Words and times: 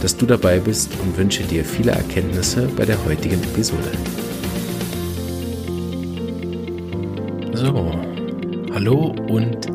dass 0.00 0.16
du 0.16 0.24
dabei 0.24 0.58
bist 0.58 0.90
und 1.02 1.16
wünsche 1.18 1.42
dir 1.42 1.64
viele 1.64 1.92
Erkenntnisse 1.92 2.68
bei 2.76 2.86
der 2.86 3.04
heutigen 3.04 3.42
Episode. 3.42 3.90
So, 7.52 7.92
hallo 8.72 9.14
und 9.28 9.68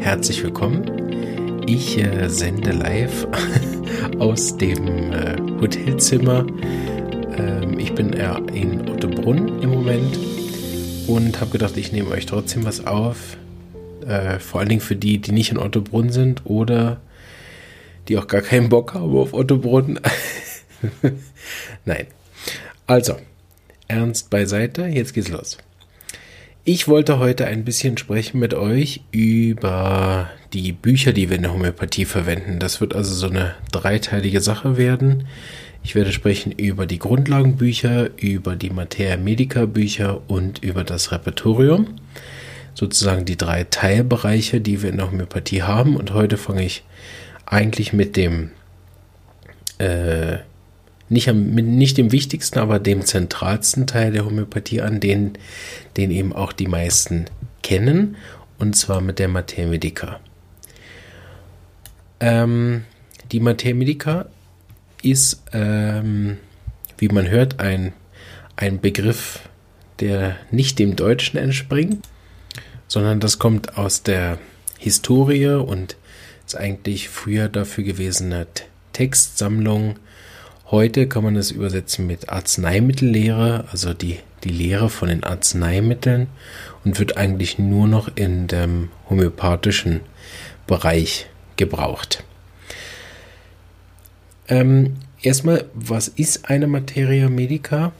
herzlich 0.00 0.42
willkommen. 0.42 1.62
Ich 1.66 1.98
äh, 1.98 2.28
sende 2.28 2.72
live 2.72 3.28
aus 4.18 4.56
dem 4.56 5.12
äh, 5.12 5.36
Hotelzimmer. 5.60 6.44
Ähm, 7.36 7.78
ich 7.78 7.94
bin 7.94 8.12
äh, 8.14 8.34
in 8.52 8.88
Ottobrunn 8.88 9.62
im 9.62 9.70
Moment 9.70 10.18
und 11.06 11.40
habe 11.40 11.52
gedacht, 11.52 11.76
ich 11.76 11.92
nehme 11.92 12.10
euch 12.10 12.26
trotzdem 12.26 12.64
was 12.64 12.86
auf. 12.88 13.36
Äh, 14.04 14.40
vor 14.40 14.60
allen 14.60 14.68
Dingen 14.68 14.80
für 14.80 14.96
die, 14.96 15.18
die 15.18 15.30
nicht 15.30 15.52
in 15.52 15.58
Ottobrunn 15.58 16.10
sind 16.10 16.42
oder 16.44 17.00
die 18.10 18.18
auch 18.18 18.26
gar 18.26 18.42
keinen 18.42 18.68
Bock 18.68 18.94
haben 18.94 19.16
auf 19.16 19.32
Ottobrunn. 19.32 20.00
Nein. 21.84 22.06
Also, 22.86 23.16
ernst 23.86 24.30
beiseite, 24.30 24.86
jetzt 24.86 25.14
geht's 25.14 25.28
los. 25.28 25.58
Ich 26.64 26.88
wollte 26.88 27.20
heute 27.20 27.46
ein 27.46 27.64
bisschen 27.64 27.96
sprechen 27.96 28.40
mit 28.40 28.52
euch 28.52 29.00
über 29.12 30.28
die 30.52 30.72
Bücher, 30.72 31.12
die 31.12 31.30
wir 31.30 31.36
in 31.36 31.42
der 31.42 31.54
Homöopathie 31.54 32.04
verwenden. 32.04 32.58
Das 32.58 32.80
wird 32.80 32.96
also 32.96 33.14
so 33.14 33.28
eine 33.28 33.54
dreiteilige 33.70 34.40
Sache 34.40 34.76
werden. 34.76 35.28
Ich 35.84 35.94
werde 35.94 36.12
sprechen 36.12 36.50
über 36.50 36.86
die 36.86 36.98
Grundlagenbücher, 36.98 38.10
über 38.20 38.56
die 38.56 38.70
Materia 38.70 39.16
Medica 39.16 39.66
Bücher 39.66 40.20
und 40.28 40.64
über 40.64 40.82
das 40.82 41.12
Repertorium. 41.12 41.94
Sozusagen 42.74 43.24
die 43.24 43.36
drei 43.36 43.64
Teilbereiche, 43.64 44.60
die 44.60 44.82
wir 44.82 44.90
in 44.90 44.96
der 44.96 45.10
Homöopathie 45.10 45.62
haben. 45.62 45.96
Und 45.96 46.12
heute 46.12 46.36
fange 46.36 46.64
ich 46.64 46.82
eigentlich 47.50 47.92
mit 47.92 48.16
dem, 48.16 48.52
äh, 49.78 50.38
nicht, 51.08 51.28
am, 51.28 51.50
nicht 51.50 51.98
dem 51.98 52.12
wichtigsten, 52.12 52.60
aber 52.60 52.78
dem 52.78 53.04
zentralsten 53.04 53.86
Teil 53.86 54.12
der 54.12 54.24
Homöopathie 54.24 54.80
an, 54.80 55.00
den, 55.00 55.32
den 55.96 56.12
eben 56.12 56.32
auch 56.32 56.52
die 56.52 56.68
meisten 56.68 57.26
kennen, 57.62 58.16
und 58.58 58.76
zwar 58.76 59.00
mit 59.00 59.18
der 59.18 59.28
Materia 59.28 59.68
Medica. 59.68 60.20
Ähm, 62.20 62.84
die 63.32 63.40
Materia 63.40 63.74
Medica 63.74 64.26
ist, 65.02 65.42
ähm, 65.52 66.38
wie 66.98 67.08
man 67.08 67.28
hört, 67.28 67.58
ein, 67.58 67.92
ein 68.54 68.80
Begriff, 68.80 69.48
der 69.98 70.36
nicht 70.52 70.78
dem 70.78 70.94
Deutschen 70.94 71.38
entspringt, 71.38 72.06
sondern 72.86 73.18
das 73.18 73.38
kommt 73.38 73.76
aus 73.76 74.02
der 74.02 74.38
Historie 74.78 75.46
und 75.46 75.96
ist 76.50 76.56
eigentlich 76.56 77.08
früher 77.08 77.48
dafür 77.48 77.84
gewesene 77.84 78.44
Textsammlung. 78.92 80.00
Heute 80.68 81.06
kann 81.06 81.22
man 81.22 81.36
es 81.36 81.52
übersetzen 81.52 82.08
mit 82.08 82.28
Arzneimittellehre, 82.28 83.66
also 83.70 83.94
die, 83.94 84.18
die 84.42 84.48
Lehre 84.48 84.90
von 84.90 85.10
den 85.10 85.22
Arzneimitteln 85.22 86.26
und 86.84 86.98
wird 86.98 87.16
eigentlich 87.16 87.60
nur 87.60 87.86
noch 87.86 88.10
in 88.16 88.48
dem 88.48 88.88
homöopathischen 89.08 90.00
Bereich 90.66 91.26
gebraucht. 91.54 92.24
Ähm, 94.48 94.96
erstmal, 95.22 95.66
was 95.74 96.08
ist 96.08 96.50
eine 96.50 96.66
Materia 96.66 97.28
Medica? 97.28 97.92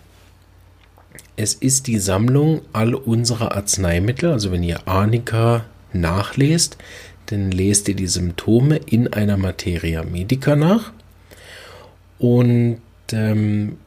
Es 1.36 1.54
ist 1.54 1.86
die 1.86 2.00
Sammlung 2.00 2.62
all 2.72 2.94
unserer 2.94 3.54
Arzneimittel. 3.54 4.32
Also 4.32 4.50
wenn 4.50 4.64
ihr 4.64 4.88
Arnika 4.88 5.66
nachlest, 5.92 6.76
dann 7.30 7.50
lest 7.50 7.88
ihr 7.88 7.94
die 7.94 8.08
Symptome 8.08 8.76
in 8.76 9.12
einer 9.12 9.36
Materia 9.36 10.02
Medica 10.02 10.56
nach. 10.56 10.92
Und 12.18 12.80
ähm, 13.12 13.78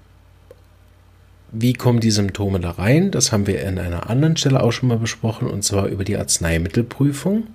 wie 1.52 1.74
kommen 1.74 2.00
die 2.00 2.12
Symptome 2.12 2.59
da 2.59 2.72
rein? 2.72 3.12
Das 3.12 3.31
haben 3.31 3.46
wir 3.46 3.62
in 3.62 3.78
einer 3.78 4.09
anderen 4.09 4.38
Stelle 4.38 4.64
auch 4.64 4.72
schon 4.72 4.90
mal 4.90 4.98
besprochen, 4.98 5.48
und 5.48 5.64
zwar 5.64 5.88
über 5.88 6.04
die 6.04 6.18
Arzneimittelprüfung 6.18 7.48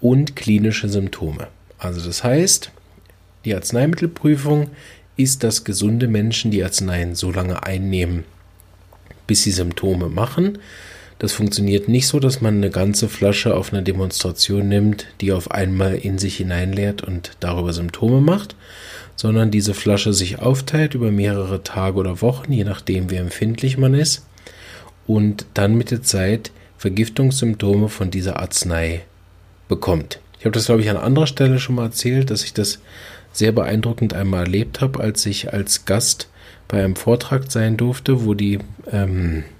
und 0.00 0.36
klinische 0.36 0.88
Symptome. 0.88 1.48
Also 1.78 2.06
das 2.06 2.22
heißt, 2.22 2.70
die 3.44 3.54
Arzneimittelprüfung 3.54 4.70
ist, 5.16 5.42
dass 5.42 5.64
gesunde 5.64 6.08
Menschen 6.08 6.50
die 6.50 6.62
Arzneien 6.62 7.14
so 7.14 7.32
lange 7.32 7.62
einnehmen, 7.64 8.24
bis 9.26 9.42
sie 9.42 9.50
Symptome 9.50 10.08
machen. 10.08 10.58
Das 11.18 11.32
funktioniert 11.32 11.88
nicht 11.88 12.08
so, 12.08 12.20
dass 12.20 12.42
man 12.42 12.56
eine 12.56 12.70
ganze 12.70 13.08
Flasche 13.08 13.56
auf 13.56 13.72
einer 13.72 13.82
Demonstration 13.82 14.68
nimmt, 14.68 15.06
die 15.20 15.32
auf 15.32 15.50
einmal 15.50 15.94
in 15.94 16.18
sich 16.18 16.36
hineinleert 16.36 17.02
und 17.02 17.32
darüber 17.40 17.72
Symptome 17.72 18.20
macht, 18.20 18.54
sondern 19.16 19.50
diese 19.50 19.72
Flasche 19.72 20.12
sich 20.12 20.40
aufteilt 20.40 20.94
über 20.94 21.10
mehrere 21.10 21.62
Tage 21.62 21.98
oder 21.98 22.20
Wochen, 22.20 22.52
je 22.52 22.64
nachdem 22.64 23.10
wie 23.10 23.16
empfindlich 23.16 23.78
man 23.78 23.94
ist, 23.94 24.26
und 25.06 25.46
dann 25.54 25.76
mit 25.76 25.90
der 25.90 26.02
Zeit 26.02 26.50
Vergiftungssymptome 26.76 27.88
von 27.88 28.10
dieser 28.10 28.38
Arznei 28.38 29.02
bekommt. 29.68 30.20
Ich 30.38 30.44
habe 30.44 30.52
das, 30.52 30.66
glaube 30.66 30.82
ich, 30.82 30.90
an 30.90 30.98
anderer 30.98 31.26
Stelle 31.26 31.58
schon 31.58 31.76
mal 31.76 31.84
erzählt, 31.84 32.30
dass 32.30 32.44
ich 32.44 32.52
das 32.52 32.80
sehr 33.32 33.52
beeindruckend 33.52 34.12
einmal 34.12 34.44
erlebt 34.44 34.82
habe, 34.82 35.00
als 35.00 35.24
ich 35.24 35.52
als 35.52 35.86
Gast 35.86 36.28
bei 36.68 36.84
einem 36.84 36.96
Vortrag 36.96 37.50
sein 37.50 37.76
durfte, 37.76 38.24
wo 38.24 38.34
die 38.34 38.58
ähm, 38.90 39.38
äh, 39.38 39.55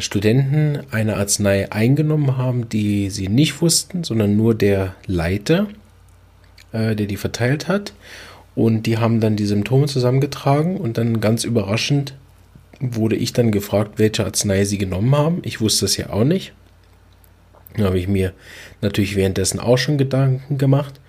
Studenten 0.00 0.80
eine 0.90 1.16
Arznei 1.16 1.70
eingenommen 1.70 2.36
haben, 2.36 2.68
die 2.68 3.10
sie 3.10 3.28
nicht 3.28 3.60
wussten, 3.60 4.04
sondern 4.04 4.36
nur 4.36 4.54
der 4.54 4.94
Leiter, 5.06 5.68
äh, 6.72 6.96
der 6.96 7.06
die 7.06 7.16
verteilt 7.16 7.68
hat. 7.68 7.92
Und 8.54 8.86
die 8.86 8.98
haben 8.98 9.20
dann 9.20 9.36
die 9.36 9.46
Symptome 9.46 9.86
zusammengetragen 9.86 10.78
und 10.78 10.98
dann 10.98 11.20
ganz 11.20 11.44
überraschend 11.44 12.14
wurde 12.80 13.16
ich 13.16 13.32
dann 13.32 13.50
gefragt, 13.52 13.98
welche 13.98 14.24
Arznei 14.24 14.64
sie 14.64 14.78
genommen 14.78 15.14
haben. 15.14 15.40
Ich 15.42 15.60
wusste 15.60 15.84
es 15.84 15.96
ja 15.96 16.10
auch 16.10 16.24
nicht. 16.24 16.52
Da 17.76 17.84
habe 17.84 17.98
ich 17.98 18.08
mir 18.08 18.32
natürlich 18.80 19.16
währenddessen 19.16 19.60
auch 19.60 19.76
schon 19.76 19.98
Gedanken 19.98 20.58
gemacht. 20.58 21.00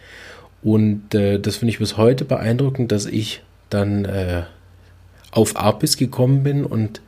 Und 0.61 1.15
äh, 1.15 1.39
das 1.39 1.57
finde 1.57 1.71
ich 1.71 1.79
bis 1.79 1.97
heute 1.97 2.25
beeindruckend, 2.25 2.91
dass 2.91 3.05
ich 3.05 3.41
dann 3.69 4.05
äh, 4.05 4.43
auf 5.31 5.55
Apis 5.55 5.97
gekommen 5.97 6.43
bin 6.43 6.65
und 6.65 7.01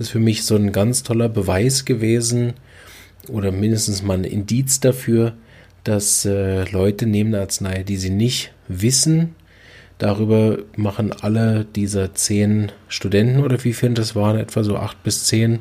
das 0.00 0.06
ist 0.06 0.12
für 0.12 0.18
mich 0.18 0.44
so 0.44 0.56
ein 0.56 0.72
ganz 0.72 1.02
toller 1.02 1.28
Beweis 1.28 1.84
gewesen 1.84 2.54
oder 3.28 3.52
mindestens 3.52 4.02
mal 4.02 4.16
ein 4.16 4.24
Indiz 4.24 4.80
dafür, 4.80 5.34
dass 5.84 6.24
äh, 6.24 6.64
Leute 6.70 7.04
neben 7.04 7.32
der 7.32 7.42
Arznei, 7.42 7.82
die 7.82 7.98
sie 7.98 8.08
nicht 8.08 8.50
wissen, 8.66 9.34
darüber 9.98 10.56
machen 10.74 11.12
alle 11.12 11.66
dieser 11.76 12.14
zehn 12.14 12.72
Studenten 12.88 13.40
oder 13.44 13.62
wie 13.62 13.74
viele 13.74 13.92
das 13.92 14.16
waren, 14.16 14.38
etwa 14.38 14.64
so 14.64 14.78
acht 14.78 15.02
bis 15.02 15.26
zehn, 15.26 15.60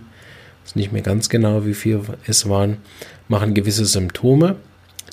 ist 0.66 0.78
nicht 0.78 0.94
mehr 0.94 1.02
ganz 1.02 1.28
genau, 1.28 1.66
wie 1.66 1.74
viel 1.74 2.00
es 2.26 2.48
waren, 2.48 2.78
machen 3.28 3.54
gewisse 3.54 3.84
Symptome. 3.84 4.56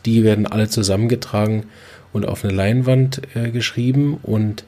Die 0.05 0.23
werden 0.23 0.47
alle 0.47 0.69
zusammengetragen 0.69 1.65
und 2.13 2.27
auf 2.27 2.45
eine 2.45 2.53
Leinwand 2.55 3.23
äh, 3.35 3.51
geschrieben 3.51 4.21
und 4.23 4.63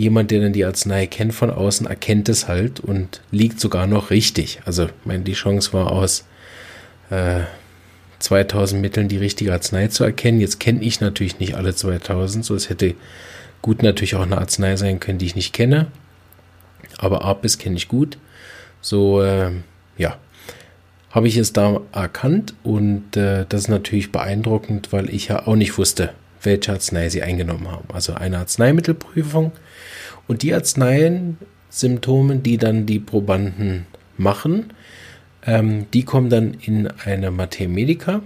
jemand, 0.00 0.30
der 0.30 0.40
dann 0.40 0.52
die 0.52 0.64
Arznei 0.64 1.06
kennt 1.06 1.34
von 1.34 1.50
außen, 1.50 1.86
erkennt 1.86 2.28
es 2.28 2.48
halt 2.48 2.80
und 2.80 3.20
liegt 3.30 3.60
sogar 3.60 3.86
noch 3.86 4.10
richtig. 4.10 4.60
Also, 4.64 4.86
ich 4.86 4.92
meine, 5.04 5.24
die 5.24 5.34
Chance 5.34 5.72
war 5.72 5.92
aus 5.92 6.24
äh, 7.10 7.40
2000 8.18 8.80
Mitteln 8.80 9.08
die 9.08 9.18
richtige 9.18 9.52
Arznei 9.52 9.88
zu 9.88 10.04
erkennen. 10.04 10.40
Jetzt 10.40 10.58
kenne 10.58 10.82
ich 10.82 11.00
natürlich 11.00 11.38
nicht 11.38 11.54
alle 11.54 11.74
2000, 11.74 12.44
so 12.44 12.54
es 12.54 12.70
hätte 12.70 12.94
gut 13.62 13.82
natürlich 13.82 14.14
auch 14.14 14.22
eine 14.22 14.38
Arznei 14.38 14.76
sein 14.76 15.00
können, 15.00 15.18
die 15.18 15.26
ich 15.26 15.36
nicht 15.36 15.52
kenne. 15.52 15.88
Aber 16.98 17.24
Apis 17.24 17.58
kenne 17.58 17.76
ich 17.76 17.88
gut. 17.88 18.18
So, 18.80 19.22
äh, 19.22 19.50
ja, 19.98 20.16
habe 21.10 21.28
ich 21.28 21.36
es 21.36 21.52
da 21.52 21.80
erkannt 21.92 22.54
und 22.62 23.16
äh, 23.16 23.44
das 23.48 23.62
ist 23.62 23.68
natürlich 23.68 24.12
beeindruckend, 24.12 24.92
weil 24.92 25.10
ich 25.10 25.28
ja 25.28 25.46
auch 25.46 25.56
nicht 25.56 25.76
wusste, 25.76 26.14
welche 26.42 26.72
Arznei 26.72 27.08
sie 27.08 27.22
eingenommen 27.22 27.70
haben. 27.70 27.88
Also 27.92 28.14
eine 28.14 28.38
Arzneimittelprüfung 28.38 29.52
und 30.28 30.42
die 30.42 30.54
Arzneien, 30.54 31.38
Symptome, 31.68 32.36
die 32.36 32.58
dann 32.58 32.86
die 32.86 32.98
Probanden 32.98 33.86
machen, 34.16 34.72
ähm, 35.46 35.86
die 35.92 36.04
kommen 36.04 36.30
dann 36.30 36.54
in 36.54 36.88
eine 37.04 37.30
Mathemedica 37.30 38.22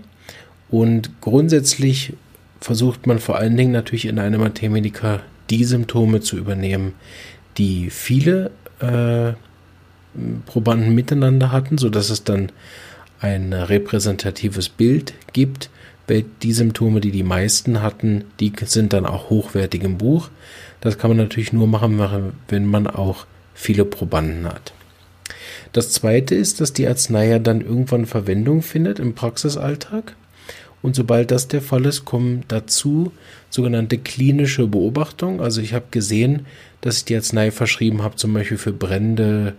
und 0.71 1.21
grundsätzlich 1.21 2.15
versucht 2.61 3.07
man 3.07 3.19
vor 3.19 3.37
allen 3.37 3.57
Dingen 3.57 3.73
natürlich 3.73 4.07
in 4.07 4.19
einer 4.19 4.39
Mathemedica 4.39 5.21
die 5.51 5.65
Symptome 5.65 6.21
zu 6.21 6.37
übernehmen, 6.37 6.95
die 7.59 7.91
viele 7.91 8.51
äh, 8.81 9.35
Probanden 10.47 10.95
miteinander 10.95 11.53
hatten, 11.53 11.79
sodass 11.79 12.11
es 12.11 12.25
dann 12.25 12.51
ein 13.21 13.53
repräsentatives 13.53 14.69
Bild 14.69 15.15
gibt. 15.33 15.71
Die 16.09 16.53
Symptome, 16.53 17.01
die 17.01 17.11
die 17.11 17.23
meisten 17.23 17.81
hatten, 17.81 18.25
die 18.39 18.53
sind 18.67 18.93
dann 18.93 19.07
auch 19.07 19.31
hochwertig 19.31 19.83
im 19.83 19.97
Buch. 19.97 20.29
Das 20.81 20.99
kann 20.99 21.11
man 21.11 21.17
natürlich 21.17 21.53
nur 21.53 21.67
machen, 21.67 21.99
wenn 22.49 22.67
man 22.67 22.87
auch 22.87 23.27
viele 23.55 23.85
Probanden 23.85 24.47
hat. 24.47 24.75
Das 25.73 25.91
zweite 25.91 26.35
ist, 26.35 26.61
dass 26.61 26.73
die 26.73 26.87
Arznei 26.87 27.29
ja 27.29 27.39
dann 27.39 27.61
irgendwann 27.61 28.07
Verwendung 28.07 28.63
findet 28.63 28.99
im 28.99 29.15
Praxisalltag. 29.15 30.15
Und 30.83 30.95
sobald 30.95 31.31
das 31.31 31.49
der 31.49 31.63
Fall 31.63 31.87
ist, 31.87 32.05
kommen 32.05 32.45
dazu 32.49 33.11
sogenannte 33.49 33.97
klinische 33.97 34.67
Beobachtungen. 34.67 35.41
Also 35.41 35.63
ich 35.63 35.73
habe 35.73 35.87
gesehen, 35.91 36.45
dass 36.83 36.99
ich 36.99 37.05
die 37.07 37.17
Arznei 37.17 37.51
verschrieben 37.51 38.03
habe, 38.03 38.17
zum 38.17 38.35
Beispiel 38.35 38.59
für 38.59 38.73
brennende, 38.73 39.55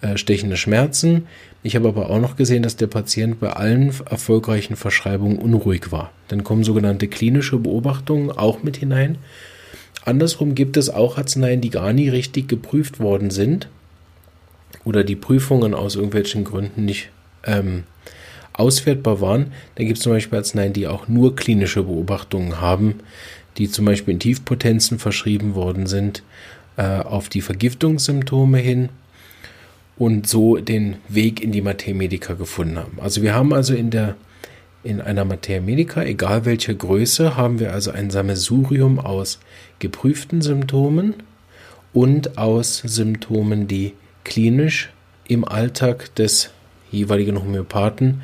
äh, 0.00 0.16
stechende 0.16 0.56
Schmerzen. 0.56 1.26
Ich 1.62 1.74
habe 1.74 1.88
aber 1.88 2.10
auch 2.10 2.20
noch 2.20 2.36
gesehen, 2.36 2.62
dass 2.62 2.76
der 2.76 2.86
Patient 2.86 3.40
bei 3.40 3.50
allen 3.50 3.92
erfolgreichen 4.08 4.76
Verschreibungen 4.76 5.38
unruhig 5.38 5.90
war. 5.90 6.12
Dann 6.28 6.44
kommen 6.44 6.62
sogenannte 6.62 7.08
klinische 7.08 7.58
Beobachtungen 7.58 8.30
auch 8.30 8.62
mit 8.62 8.76
hinein. 8.76 9.18
Andersrum 10.04 10.54
gibt 10.54 10.76
es 10.76 10.88
auch 10.88 11.18
Arzneien, 11.18 11.60
die 11.60 11.70
gar 11.70 11.92
nie 11.92 12.08
richtig 12.08 12.48
geprüft 12.48 13.00
worden 13.00 13.30
sind 13.30 13.68
oder 14.84 15.04
die 15.04 15.16
Prüfungen 15.16 15.74
aus 15.74 15.96
irgendwelchen 15.96 16.44
Gründen 16.44 16.84
nicht 16.84 17.10
ähm, 17.44 17.82
auswertbar 18.52 19.20
waren. 19.20 19.52
Da 19.74 19.84
gibt 19.84 19.98
es 19.98 20.04
zum 20.04 20.12
Beispiel 20.12 20.38
Arzneien, 20.38 20.72
die 20.72 20.86
auch 20.86 21.08
nur 21.08 21.34
klinische 21.36 21.82
Beobachtungen 21.82 22.60
haben, 22.60 23.00
die 23.56 23.68
zum 23.68 23.84
Beispiel 23.84 24.14
in 24.14 24.20
Tiefpotenzen 24.20 24.98
verschrieben 24.98 25.54
worden 25.54 25.86
sind, 25.86 26.22
äh, 26.76 27.00
auf 27.00 27.28
die 27.28 27.40
Vergiftungssymptome 27.40 28.58
hin 28.58 28.90
und 29.98 30.26
so 30.28 30.56
den 30.56 30.96
Weg 31.08 31.42
in 31.42 31.52
die 31.52 31.60
Materia 31.60 31.94
Medica 31.94 32.34
gefunden 32.34 32.78
haben. 32.78 32.98
Also 33.00 33.22
wir 33.22 33.34
haben 33.34 33.52
also 33.52 33.74
in 33.74 33.90
der 33.90 34.16
in 34.84 35.00
einer 35.00 35.24
Materia 35.24 35.60
Medica, 35.60 36.02
egal 36.02 36.44
welche 36.44 36.74
Größe, 36.74 37.36
haben 37.36 37.58
wir 37.58 37.72
also 37.72 37.90
ein 37.90 38.10
Sammelsurium 38.10 39.00
aus 39.00 39.40
geprüften 39.80 40.40
Symptomen 40.40 41.14
und 41.92 42.38
aus 42.38 42.78
Symptomen, 42.78 43.66
die 43.66 43.94
klinisch 44.24 44.90
im 45.26 45.44
Alltag 45.44 46.14
des 46.14 46.50
jeweiligen 46.90 47.38
Homöopathen 47.42 48.22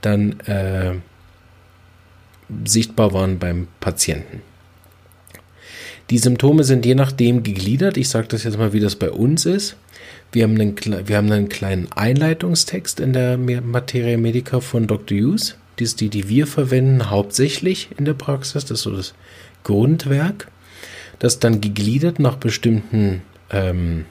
dann 0.00 0.40
äh, 0.40 0.94
sichtbar 2.64 3.12
waren 3.12 3.38
beim 3.38 3.68
Patienten. 3.78 4.42
Die 6.10 6.18
Symptome 6.18 6.64
sind 6.64 6.84
je 6.84 6.94
nachdem 6.94 7.42
gegliedert. 7.42 7.96
Ich 7.96 8.08
sage 8.08 8.28
das 8.28 8.44
jetzt 8.44 8.58
mal, 8.58 8.72
wie 8.72 8.80
das 8.80 8.96
bei 8.96 9.10
uns 9.10 9.46
ist. 9.46 9.76
Wir 10.32 10.44
haben 10.44 10.60
einen, 10.60 10.76
wir 11.08 11.16
haben 11.16 11.30
einen 11.30 11.48
kleinen 11.48 11.90
Einleitungstext 11.92 13.00
in 13.00 13.12
der 13.12 13.36
Materia 13.36 14.16
Medica 14.16 14.60
von 14.60 14.86
Dr. 14.86 15.18
Hughes. 15.18 15.56
Die 15.78 15.84
ist 15.84 16.00
die, 16.00 16.08
die 16.08 16.28
wir 16.28 16.46
verwenden, 16.46 17.10
hauptsächlich 17.10 17.90
in 17.98 18.04
der 18.04 18.14
Praxis. 18.14 18.64
Das 18.64 18.78
ist 18.78 18.82
so 18.84 18.96
das 18.96 19.14
Grundwerk. 19.64 20.48
Das 21.18 21.38
dann 21.38 21.60
gegliedert 21.60 22.18
nach 22.18 22.36
bestimmten 22.36 23.22
ähm, 23.50 24.06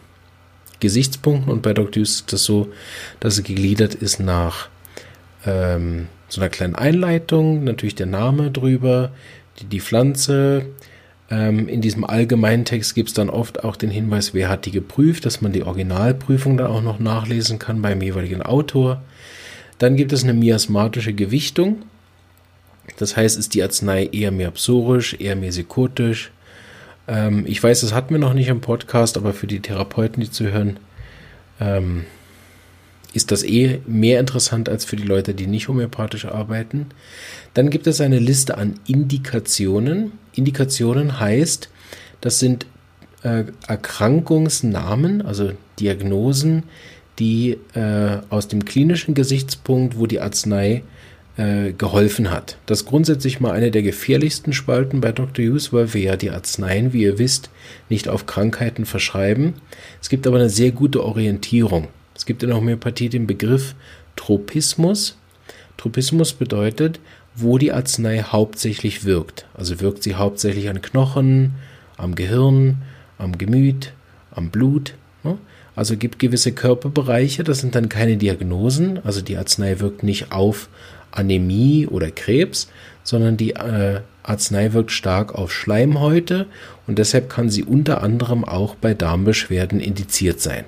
Gesichtspunkten 0.79 1.51
und 1.51 1.61
bei 1.61 1.73
Dr. 1.73 2.01
Hughes 2.01 2.15
ist 2.15 2.33
das 2.33 2.43
so, 2.43 2.71
dass 3.19 3.37
es 3.37 3.43
gegliedert 3.43 3.95
ist 3.95 4.19
nach 4.19 4.69
ähm, 5.45 6.07
so 6.27 6.41
einer 6.41 6.49
kleinen 6.49 6.75
Einleitung, 6.75 7.63
natürlich 7.63 7.95
der 7.95 8.05
Name 8.05 8.51
drüber, 8.51 9.11
die, 9.59 9.65
die 9.65 9.81
Pflanze. 9.81 10.65
Ähm, 11.31 11.67
in 11.67 11.81
diesem 11.81 12.03
allgemeinen 12.03 12.65
Text 12.65 12.93
gibt 12.93 13.09
es 13.09 13.15
dann 13.15 13.29
oft 13.29 13.63
auch 13.63 13.75
den 13.75 13.89
Hinweis, 13.89 14.33
wer 14.35 14.49
hat 14.49 14.65
die 14.65 14.71
geprüft, 14.71 15.25
dass 15.25 15.41
man 15.41 15.51
die 15.51 15.63
Originalprüfung 15.63 16.57
dann 16.57 16.67
auch 16.67 16.83
noch 16.83 16.99
nachlesen 16.99 17.57
kann 17.57 17.81
beim 17.81 18.01
jeweiligen 18.01 18.43
Autor. 18.43 19.01
Dann 19.79 19.95
gibt 19.95 20.13
es 20.13 20.23
eine 20.23 20.33
miasmatische 20.33 21.13
Gewichtung. 21.13 21.83
Das 22.97 23.17
heißt, 23.17 23.39
ist 23.39 23.55
die 23.55 23.63
Arznei 23.63 24.05
eher 24.05 24.31
mehr 24.31 24.51
psorisch, 24.51 25.15
eher 25.19 25.35
mehr 25.35 25.49
psychotisch, 25.49 26.31
ähm, 27.07 27.45
ich 27.47 27.61
weiß, 27.61 27.81
das 27.81 27.93
hatten 27.93 28.13
wir 28.13 28.19
noch 28.19 28.33
nicht 28.33 28.47
im 28.47 28.61
Podcast, 28.61 29.17
aber 29.17 29.33
für 29.33 29.47
die 29.47 29.59
Therapeuten, 29.59 30.21
die 30.23 30.31
zuhören, 30.31 30.79
ähm, 31.59 32.05
ist 33.13 33.31
das 33.31 33.43
eh 33.43 33.81
mehr 33.85 34.19
interessant 34.21 34.69
als 34.69 34.85
für 34.85 34.95
die 34.95 35.03
Leute, 35.03 35.33
die 35.33 35.47
nicht 35.47 35.67
homöopathisch 35.67 36.25
arbeiten. 36.25 36.87
Dann 37.53 37.69
gibt 37.69 37.87
es 37.87 37.99
eine 37.99 38.19
Liste 38.19 38.57
an 38.57 38.79
Indikationen. 38.87 40.13
Indikationen 40.33 41.19
heißt, 41.19 41.69
das 42.21 42.39
sind 42.39 42.65
äh, 43.23 43.45
Erkrankungsnamen, 43.67 45.21
also 45.21 45.51
Diagnosen, 45.79 46.63
die 47.19 47.57
äh, 47.73 48.19
aus 48.29 48.47
dem 48.47 48.65
klinischen 48.65 49.13
Gesichtspunkt, 49.13 49.97
wo 49.97 50.07
die 50.07 50.19
Arznei 50.19 50.83
äh, 51.37 51.71
geholfen 51.73 52.29
hat. 52.29 52.57
Das 52.65 52.81
ist 52.81 52.85
grundsätzlich 52.87 53.39
mal 53.39 53.51
eine 53.51 53.71
der 53.71 53.83
gefährlichsten 53.83 54.53
Spalten 54.53 55.01
bei 55.01 55.11
Dr. 55.11 55.45
Hughes, 55.45 55.71
weil 55.71 55.93
wir 55.93 56.01
ja 56.01 56.15
die 56.15 56.29
Arzneien, 56.29 56.93
wie 56.93 57.03
ihr 57.03 57.19
wisst, 57.19 57.49
nicht 57.89 58.07
auf 58.07 58.25
Krankheiten 58.25 58.85
verschreiben. 58.85 59.53
Es 60.01 60.09
gibt 60.09 60.27
aber 60.27 60.37
eine 60.37 60.49
sehr 60.49 60.71
gute 60.71 61.03
Orientierung. 61.03 61.87
Es 62.15 62.25
gibt 62.25 62.43
in 62.43 62.49
der 62.49 62.57
Homöopathie 62.57 63.09
den 63.09 63.27
Begriff 63.27 63.75
Tropismus. 64.15 65.17
Tropismus 65.77 66.33
bedeutet, 66.33 66.99
wo 67.35 67.57
die 67.57 67.71
Arznei 67.71 68.23
hauptsächlich 68.23 69.05
wirkt. 69.05 69.45
Also 69.53 69.79
wirkt 69.79 70.03
sie 70.03 70.15
hauptsächlich 70.15 70.69
an 70.69 70.81
Knochen, 70.81 71.53
am 71.97 72.15
Gehirn, 72.15 72.81
am 73.17 73.37
Gemüt, 73.37 73.93
am 74.31 74.49
Blut. 74.49 74.95
Ne? 75.23 75.37
Also 75.75 75.97
gibt 75.97 76.19
gewisse 76.19 76.51
Körperbereiche, 76.51 77.43
das 77.43 77.59
sind 77.59 77.75
dann 77.75 77.89
keine 77.89 78.17
Diagnosen. 78.17 78.99
Also 79.03 79.21
die 79.21 79.37
Arznei 79.37 79.79
wirkt 79.79 80.03
nicht 80.03 80.31
auf 80.31 80.69
Anämie 81.11 81.87
oder 81.87 82.11
Krebs, 82.11 82.69
sondern 83.03 83.37
die 83.37 83.51
äh, 83.51 84.01
Arznei 84.23 84.73
wirkt 84.73 84.91
stark 84.91 85.33
auf 85.35 85.51
Schleimhäute 85.51 86.45
und 86.87 86.99
deshalb 86.99 87.29
kann 87.29 87.49
sie 87.49 87.63
unter 87.63 88.03
anderem 88.03 88.43
auch 88.43 88.75
bei 88.75 88.93
Darmbeschwerden 88.93 89.79
indiziert 89.79 90.41
sein. 90.41 90.65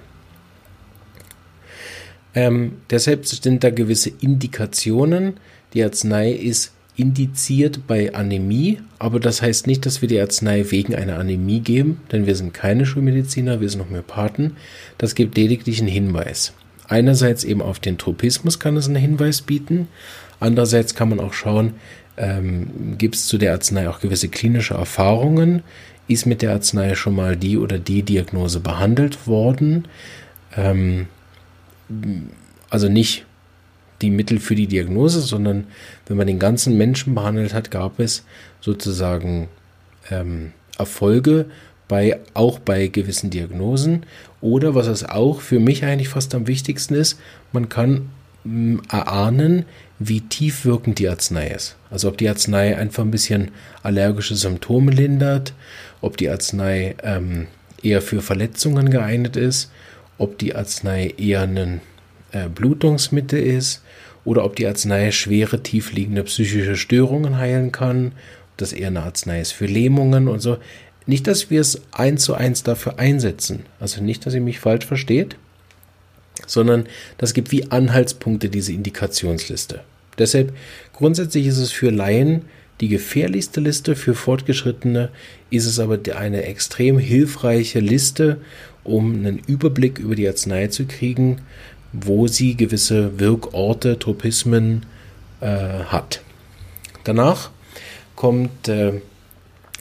Ähm, 2.35 2.77
deshalb 2.89 3.27
sind 3.27 3.63
da 3.63 3.69
gewisse 3.69 4.09
Indikationen. 4.09 5.37
Die 5.73 5.83
Arznei 5.83 6.31
ist 6.31 6.73
indiziert 6.95 7.87
bei 7.87 8.13
Anämie, 8.13 8.79
aber 8.99 9.19
das 9.19 9.41
heißt 9.41 9.65
nicht, 9.65 9.85
dass 9.85 10.01
wir 10.01 10.07
die 10.07 10.19
Arznei 10.19 10.69
wegen 10.69 10.93
einer 10.93 11.17
Anämie 11.17 11.59
geben, 11.59 12.01
denn 12.11 12.27
wir 12.27 12.35
sind 12.35 12.53
keine 12.53 12.85
Schulmediziner, 12.85 13.61
wir 13.61 13.69
sind 13.69 13.83
Homöopathen. 13.83 14.57
Das 14.99 15.15
gibt 15.15 15.35
lediglich 15.35 15.79
einen 15.79 15.87
Hinweis. 15.87 16.53
Einerseits 16.87 17.43
eben 17.43 17.61
auf 17.61 17.79
den 17.79 17.97
Tropismus 17.97 18.59
kann 18.59 18.77
es 18.77 18.87
einen 18.87 18.97
Hinweis 18.97 19.41
bieten, 19.41 19.87
Andererseits 20.43 20.93
kann 20.93 21.07
man 21.07 21.21
auch 21.21 21.31
schauen, 21.31 21.75
ähm, 22.17 22.97
gibt 22.97 23.15
es 23.15 23.27
zu 23.27 23.37
der 23.37 23.53
Arznei 23.53 23.87
auch 23.87 24.01
gewisse 24.01 24.27
klinische 24.27 24.73
Erfahrungen? 24.73 25.63
Ist 26.09 26.25
mit 26.25 26.41
der 26.41 26.51
Arznei 26.51 26.95
schon 26.95 27.15
mal 27.15 27.37
die 27.37 27.57
oder 27.57 27.79
die 27.79 28.03
Diagnose 28.03 28.59
behandelt 28.59 29.25
worden? 29.25 29.87
Ähm, 30.57 31.07
also 32.69 32.89
nicht 32.89 33.25
die 34.03 34.11
Mittel 34.11 34.39
für 34.39 34.55
die 34.55 34.67
Diagnose, 34.67 35.21
sondern 35.21 35.65
wenn 36.07 36.17
man 36.17 36.27
den 36.27 36.39
ganzen 36.39 36.77
Menschen 36.77 37.15
behandelt 37.15 37.53
hat, 37.53 37.71
gab 37.71 37.99
es 37.99 38.23
sozusagen 38.61 39.47
ähm, 40.11 40.51
Erfolge 40.77 41.45
bei, 41.87 42.19
auch 42.33 42.59
bei 42.59 42.87
gewissen 42.87 43.29
Diagnosen. 43.29 44.05
Oder 44.41 44.75
was 44.75 44.87
es 44.87 45.03
auch 45.03 45.41
für 45.41 45.59
mich 45.59 45.83
eigentlich 45.85 46.09
fast 46.09 46.35
am 46.35 46.47
wichtigsten 46.47 46.95
ist, 46.95 47.19
man 47.51 47.69
kann 47.69 48.09
erahnen, 48.89 49.65
wie 49.99 50.19
tief 50.19 50.65
wirkend 50.65 50.99
die 50.99 51.07
Arznei 51.07 51.47
ist. 51.47 51.77
Also 51.89 52.09
ob 52.09 52.17
die 52.17 52.27
Arznei 52.27 52.77
einfach 52.77 53.03
ein 53.03 53.11
bisschen 53.11 53.51
allergische 53.83 54.35
Symptome 54.35 54.91
lindert, 54.91 55.53
ob 56.01 56.17
die 56.17 56.29
Arznei 56.29 56.95
ähm, 57.03 57.47
eher 57.81 58.01
für 58.01 58.21
Verletzungen 58.21 58.89
geeignet 58.89 59.37
ist, 59.37 59.71
ob 60.17 60.37
die 60.39 60.55
Arznei 60.55 61.13
eher 61.17 61.43
ein 61.43 61.79
äh, 62.31 62.49
Blutungsmittel 62.49 63.39
ist 63.39 63.82
oder 64.25 64.45
ob 64.45 64.55
die 64.55 64.67
Arznei 64.67 65.11
schwere, 65.11 65.61
tiefliegende 65.63 66.23
psychische 66.23 66.75
Störungen 66.75 67.37
heilen 67.37 67.71
kann, 67.71 68.07
ob 68.07 68.57
das 68.57 68.73
eher 68.73 68.87
eine 68.87 69.03
Arznei 69.03 69.41
ist 69.41 69.51
für 69.51 69.65
Lähmungen 69.65 70.27
und 70.27 70.39
so. 70.39 70.57
Nicht, 71.05 71.27
dass 71.27 71.49
wir 71.49 71.59
es 71.59 71.81
eins 71.91 72.23
zu 72.23 72.33
eins 72.33 72.63
dafür 72.63 72.97
einsetzen. 72.97 73.65
Also 73.79 74.01
nicht, 74.01 74.25
dass 74.25 74.33
ihr 74.33 74.41
mich 74.41 74.59
falsch 74.59 74.85
versteht 74.85 75.35
sondern 76.47 76.85
das 77.17 77.33
gibt 77.33 77.51
wie 77.51 77.71
Anhaltspunkte 77.71 78.49
diese 78.49 78.73
Indikationsliste. 78.73 79.81
Deshalb 80.17 80.53
grundsätzlich 80.93 81.47
ist 81.47 81.57
es 81.57 81.71
für 81.71 81.89
Laien 81.89 82.43
die 82.81 82.87
gefährlichste 82.87 83.61
Liste, 83.61 83.95
für 83.95 84.15
Fortgeschrittene 84.15 85.09
ist 85.49 85.65
es 85.65 85.79
aber 85.79 85.99
eine 86.15 86.43
extrem 86.43 86.97
hilfreiche 86.97 87.79
Liste, 87.79 88.39
um 88.83 89.13
einen 89.13 89.39
Überblick 89.39 89.99
über 89.99 90.15
die 90.15 90.27
Arznei 90.27 90.67
zu 90.67 90.85
kriegen, 90.85 91.37
wo 91.93 92.27
sie 92.27 92.57
gewisse 92.57 93.19
Wirkorte, 93.19 93.97
Tropismen 93.99 94.85
äh, 95.39 95.47
hat. 95.47 96.21
Danach 97.03 97.51
kommt 98.15 98.67
äh, 98.67 99.01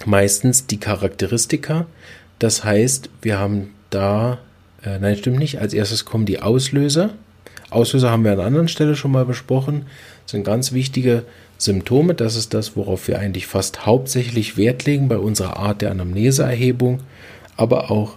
meistens 0.05 0.67
die 0.67 0.79
Charakteristika. 0.79 1.87
Das 2.39 2.65
heißt, 2.65 3.11
wir 3.23 3.39
haben 3.39 3.71
da 3.91 4.39
äh, 4.85 4.99
nein, 4.99 5.17
stimmt 5.17 5.39
nicht. 5.39 5.61
Als 5.61 5.75
erstes 5.75 6.05
kommen 6.05 6.27
die 6.27 6.41
Auslöser. 6.41 7.11
Auslöser 7.71 8.11
haben 8.11 8.25
wir 8.25 8.33
an 8.33 8.39
einer 8.39 8.47
anderen 8.47 8.69
Stelle 8.69 8.97
schon 8.97 9.13
mal 9.13 9.25
besprochen. 9.25 9.87
Das 10.25 10.33
sind 10.33 10.45
ganz 10.45 10.73
wichtige 10.73 11.25
Symptome. 11.59 12.15
Das 12.15 12.37
ist 12.37 12.55
das, 12.55 12.77
worauf 12.77 13.09
wir 13.09 13.19
eigentlich 13.19 13.47
fast 13.47 13.87
hauptsächlich 13.87 14.57
Wert 14.57 14.85
legen 14.85 15.09
bei 15.09 15.19
unserer 15.19 15.57
Art 15.57 15.83
der 15.83 15.91
Anamneseerhebung, 15.91 17.01
aber 17.57 17.91
auch 17.91 18.17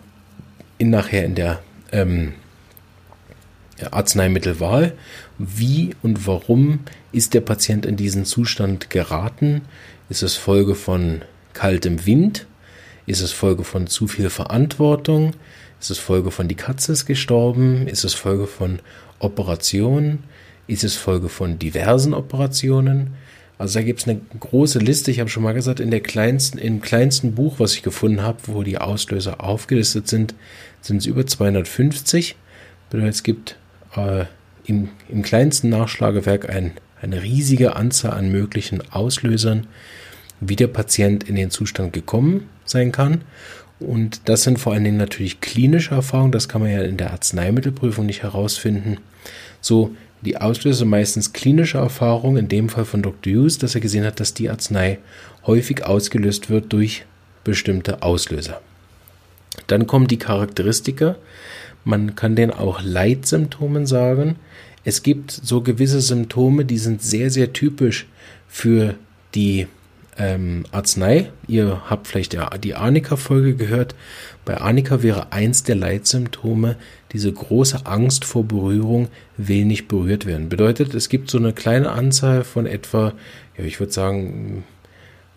in, 0.77 0.89
nachher 0.89 1.25
in 1.25 1.35
der 1.35 1.59
ähm, 1.91 2.33
Arzneimittelwahl. 3.91 4.93
Wie 5.37 5.95
und 6.01 6.27
warum 6.27 6.79
ist 7.11 7.33
der 7.33 7.41
Patient 7.41 7.85
in 7.85 7.97
diesen 7.97 8.25
Zustand 8.25 8.89
geraten? 8.89 9.61
Ist 10.09 10.23
es 10.23 10.35
Folge 10.35 10.75
von 10.75 11.21
kaltem 11.53 12.05
Wind? 12.05 12.45
Ist 13.05 13.21
es 13.21 13.31
Folge 13.31 13.63
von 13.63 13.87
zu 13.87 14.07
viel 14.07 14.29
Verantwortung? 14.29 15.33
Ist 15.79 15.91
es 15.91 15.97
Folge 15.97 16.31
von 16.31 16.47
die 16.47 16.55
Katze 16.55 16.93
ist 16.93 17.05
gestorben? 17.05 17.87
Ist 17.87 18.03
es 18.05 18.13
Folge 18.13 18.47
von 18.47 18.79
Operationen? 19.19 20.23
Ist 20.67 20.83
es 20.83 20.95
Folge 20.95 21.29
von 21.29 21.59
diversen 21.59 22.13
Operationen? 22.13 23.13
Also 23.57 23.79
da 23.79 23.85
gibt 23.85 24.01
es 24.01 24.07
eine 24.07 24.19
große 24.39 24.79
Liste. 24.79 25.11
Ich 25.11 25.19
habe 25.19 25.29
schon 25.29 25.43
mal 25.43 25.53
gesagt, 25.53 25.79
in 25.79 25.91
der 25.91 26.01
kleinsten, 26.01 26.57
im 26.57 26.81
kleinsten 26.81 27.35
Buch, 27.35 27.59
was 27.59 27.75
ich 27.75 27.83
gefunden 27.83 28.21
habe, 28.21 28.39
wo 28.47 28.63
die 28.63 28.77
Auslöser 28.77 29.41
aufgelistet 29.41 30.07
sind, 30.07 30.35
sind 30.81 30.97
es 30.97 31.05
über 31.05 31.25
250. 31.25 32.35
Bedeutet, 32.89 33.13
es 33.13 33.23
gibt 33.23 33.57
äh, 33.97 34.25
im, 34.65 34.89
im 35.09 35.21
kleinsten 35.21 35.69
Nachschlagewerk 35.69 36.49
ein, 36.49 36.71
eine 37.01 37.21
riesige 37.21 37.75
Anzahl 37.75 38.11
an 38.13 38.31
möglichen 38.31 38.81
Auslösern, 38.91 39.67
wie 40.39 40.55
der 40.55 40.67
Patient 40.67 41.23
in 41.23 41.35
den 41.35 41.51
Zustand 41.51 41.93
gekommen 41.93 42.49
sein 42.65 42.91
kann. 42.91 43.21
Und 43.79 44.27
das 44.29 44.43
sind 44.43 44.59
vor 44.59 44.73
allen 44.73 44.83
Dingen 44.83 44.97
natürlich 44.97 45.41
klinische 45.41 45.95
Erfahrungen, 45.95 46.31
das 46.31 46.47
kann 46.47 46.61
man 46.61 46.71
ja 46.71 46.81
in 46.81 46.97
der 46.97 47.11
Arzneimittelprüfung 47.11 48.05
nicht 48.05 48.23
herausfinden. 48.23 48.97
So 49.61 49.95
die 50.21 50.37
Auslöser 50.37 50.85
meistens 50.85 51.33
klinische 51.33 51.77
Erfahrungen, 51.77 52.37
in 52.37 52.47
dem 52.47 52.69
Fall 52.69 52.85
von 52.85 53.01
Dr. 53.01 53.33
Hughes, 53.33 53.57
dass 53.57 53.75
er 53.75 53.81
gesehen 53.81 54.05
hat, 54.05 54.19
dass 54.19 54.33
die 54.33 54.49
Arznei 54.49 54.99
häufig 55.45 55.85
ausgelöst 55.85 56.49
wird 56.49 56.71
durch 56.73 57.05
bestimmte 57.43 58.01
Auslöser. 58.01 58.61
Dann 59.67 59.87
kommen 59.87 60.07
die 60.07 60.17
Charakteristika. 60.17 61.15
Man 61.85 62.15
kann 62.15 62.35
denen 62.35 62.51
auch 62.51 62.81
Leitsymptomen 62.83 63.85
sagen. 63.85 64.35
Es 64.83 65.03
gibt 65.03 65.31
so 65.31 65.61
gewisse 65.61 66.01
Symptome, 66.01 66.65
die 66.65 66.77
sind 66.77 67.01
sehr, 67.01 67.31
sehr 67.31 67.53
typisch 67.53 68.07
für 68.47 68.95
die 69.33 69.67
ähm, 70.17 70.65
Arznei. 70.71 71.31
Ihr 71.47 71.83
habt 71.89 72.07
vielleicht 72.07 72.37
die 72.63 72.75
Arnika-Folge 72.75 73.55
gehört. 73.55 73.95
Bei 74.45 74.59
Arnika 74.59 75.03
wäre 75.03 75.31
eins 75.31 75.63
der 75.63 75.75
Leitsymptome 75.75 76.75
diese 77.11 77.31
große 77.31 77.85
Angst 77.85 78.25
vor 78.25 78.43
Berührung, 78.43 79.07
will 79.37 79.65
nicht 79.65 79.87
berührt 79.87 80.25
werden. 80.25 80.49
Bedeutet, 80.49 80.93
es 80.93 81.09
gibt 81.09 81.29
so 81.29 81.37
eine 81.37 81.53
kleine 81.53 81.91
Anzahl 81.91 82.43
von 82.43 82.65
etwa, 82.65 83.13
ja, 83.57 83.63
ich 83.63 83.79
würde 83.79 83.93
sagen, 83.93 84.63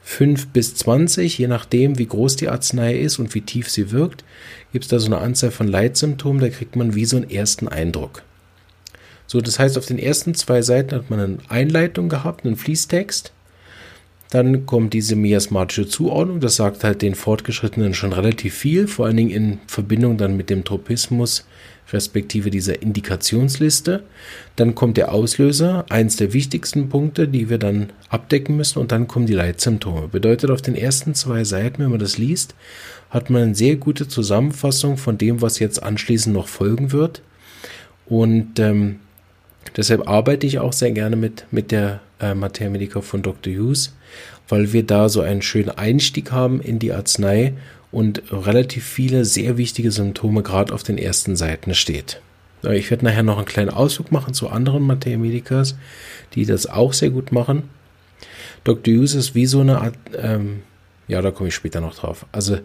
5 0.09 0.49
bis 0.49 0.75
20, 0.75 1.37
je 1.37 1.49
nachdem, 1.49 1.99
wie 1.99 2.07
groß 2.07 2.37
die 2.37 2.49
Arznei 2.49 2.97
ist 2.99 3.19
und 3.19 3.35
wie 3.35 3.43
tief 3.43 3.69
sie 3.69 3.91
wirkt, 3.91 4.25
gibt 4.73 4.87
es 4.87 4.91
da 4.91 4.99
so 4.99 5.07
eine 5.07 5.19
Anzahl 5.19 5.51
von 5.51 5.69
Leitsymptomen, 5.69 6.41
da 6.41 6.49
kriegt 6.49 6.77
man 6.77 6.95
wie 6.95 7.05
so 7.05 7.19
einen 7.19 7.31
ersten 7.31 7.69
Eindruck. 7.69 8.23
So, 9.27 9.43
das 9.43 9.59
heißt, 9.59 9.77
auf 9.77 9.85
den 9.85 9.99
ersten 9.99 10.35
zwei 10.35 10.63
Seiten 10.63 10.95
hat 10.95 11.11
man 11.11 11.21
eine 11.21 11.39
Einleitung 11.49 12.09
gehabt, 12.09 12.47
einen 12.47 12.57
Fließtext 12.57 13.33
dann 14.31 14.67
kommt 14.67 14.93
diese 14.93 15.17
miasmatische 15.17 15.89
Zuordnung, 15.89 16.41
das 16.41 16.57
sagt 16.57 16.85
halt 16.85 17.01
den 17.01 17.15
Fortgeschrittenen 17.15 17.95
schon 17.95 18.13
relativ 18.13 18.55
viel, 18.55 18.87
vor 18.87 19.07
allen 19.07 19.17
Dingen 19.17 19.31
in 19.31 19.59
Verbindung 19.67 20.19
dann 20.19 20.37
mit 20.37 20.51
dem 20.51 20.65
Tropismus 20.65 21.47
respektive 21.93 22.51
dieser 22.51 22.83
Indikationsliste. 22.83 24.03
Dann 24.57 24.75
kommt 24.75 24.97
der 24.97 25.13
Auslöser, 25.13 25.87
eins 25.89 26.17
der 26.17 26.33
wichtigsten 26.33 26.89
Punkte, 26.89 27.29
die 27.29 27.49
wir 27.49 27.59
dann 27.59 27.91
abdecken 28.09 28.57
müssen, 28.57 28.79
und 28.79 28.93
dann 28.93 29.09
kommen 29.09 29.27
die 29.27 29.35
Leitsymptome. 29.35 30.09
Bedeutet, 30.09 30.51
auf 30.51 30.63
den 30.63 30.75
ersten 30.75 31.15
zwei 31.15 31.45
Seiten, 31.45 31.83
wenn 31.83 31.91
man 31.91 31.99
das 31.99 32.19
liest, 32.19 32.55
hat 33.11 33.31
man 33.31 33.43
eine 33.43 33.55
sehr 33.55 33.77
gute 33.77 34.09
Zusammenfassung 34.09 34.97
von 34.97 35.19
dem, 35.19 35.41
was 35.41 35.59
jetzt 35.59 35.83
anschließend 35.83 36.35
noch 36.35 36.49
folgen 36.49 36.93
wird. 36.93 37.23
Und 38.07 38.59
ähm, 38.59 38.97
deshalb 39.77 40.09
arbeite 40.09 40.47
ich 40.47 40.59
auch 40.59 40.73
sehr 40.73 40.93
gerne 40.93 41.17
mit, 41.17 41.47
mit 41.51 41.71
der 41.71 42.01
äh, 42.21 42.35
Materia 42.35 42.71
Medica 42.71 43.01
von 43.01 43.23
Dr. 43.23 43.53
Hughes, 43.53 43.95
weil 44.49 44.73
wir 44.73 44.83
da 44.83 45.09
so 45.09 45.21
einen 45.21 45.43
schönen 45.43 45.71
Einstieg 45.71 46.33
haben 46.33 46.61
in 46.61 46.79
die 46.79 46.93
Arznei 46.93 47.55
und 47.91 48.23
relativ 48.31 48.85
viele 48.85 49.25
sehr 49.25 49.57
wichtige 49.57 49.91
Symptome 49.91 50.43
gerade 50.43 50.75
auf 50.75 50.83
den 50.83 50.99
ersten 50.99 51.37
Seiten 51.37 51.75
steht. 51.75 52.21
Ich 52.63 52.91
werde 52.91 53.05
nachher 53.05 53.23
noch 53.23 53.37
einen 53.37 53.47
kleinen 53.47 53.71
Ausflug 53.71 54.11
machen 54.11 54.35
zu 54.35 54.49
anderen 54.49 54.83
Materia 54.83 55.19
Medicas, 55.19 55.77
die 56.35 56.45
das 56.45 56.67
auch 56.67 56.93
sehr 56.93 57.11
gut 57.11 57.31
machen. 57.31 57.71
Dr. 58.65 58.95
Hughes 58.95 59.15
ist 59.15 59.35
wie 59.35 59.47
so 59.47 59.61
eine 59.61 59.81
Art, 59.81 59.95
ähm, 60.17 60.63
ja, 61.07 61.23
da 61.23 61.31
komme 61.31 61.49
ich 61.49 61.55
später 61.55 61.81
noch 61.81 61.95
drauf. 61.95 62.27
Also, 62.33 62.59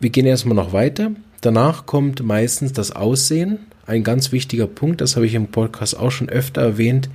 wir 0.00 0.10
gehen 0.10 0.26
erstmal 0.26 0.56
noch 0.56 0.72
weiter. 0.72 1.12
Danach 1.40 1.86
kommt 1.86 2.22
meistens 2.22 2.72
das 2.72 2.90
Aussehen, 2.90 3.58
ein 3.86 4.02
ganz 4.02 4.32
wichtiger 4.32 4.66
Punkt, 4.66 5.02
das 5.02 5.14
habe 5.14 5.26
ich 5.26 5.34
im 5.34 5.48
Podcast 5.48 5.96
auch 5.98 6.10
schon 6.10 6.28
öfter 6.28 6.62
erwähnt. 6.62 7.10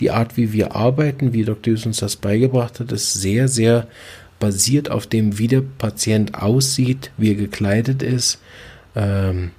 Die 0.00 0.10
Art, 0.10 0.36
wie 0.36 0.52
wir 0.52 0.74
arbeiten, 0.74 1.32
wie 1.32 1.44
Dr. 1.44 1.74
Hughes 1.74 1.86
uns 1.86 1.98
das 1.98 2.16
beigebracht 2.16 2.80
hat, 2.80 2.92
ist 2.92 3.12
sehr, 3.14 3.48
sehr 3.48 3.88
basiert 4.42 4.90
auf 4.90 5.06
dem, 5.06 5.38
wie 5.38 5.46
der 5.46 5.62
Patient 5.62 6.34
aussieht, 6.34 7.12
wie 7.16 7.30
er 7.30 7.36
gekleidet 7.36 8.02
ist, 8.02 8.40
ähm, 8.96 9.52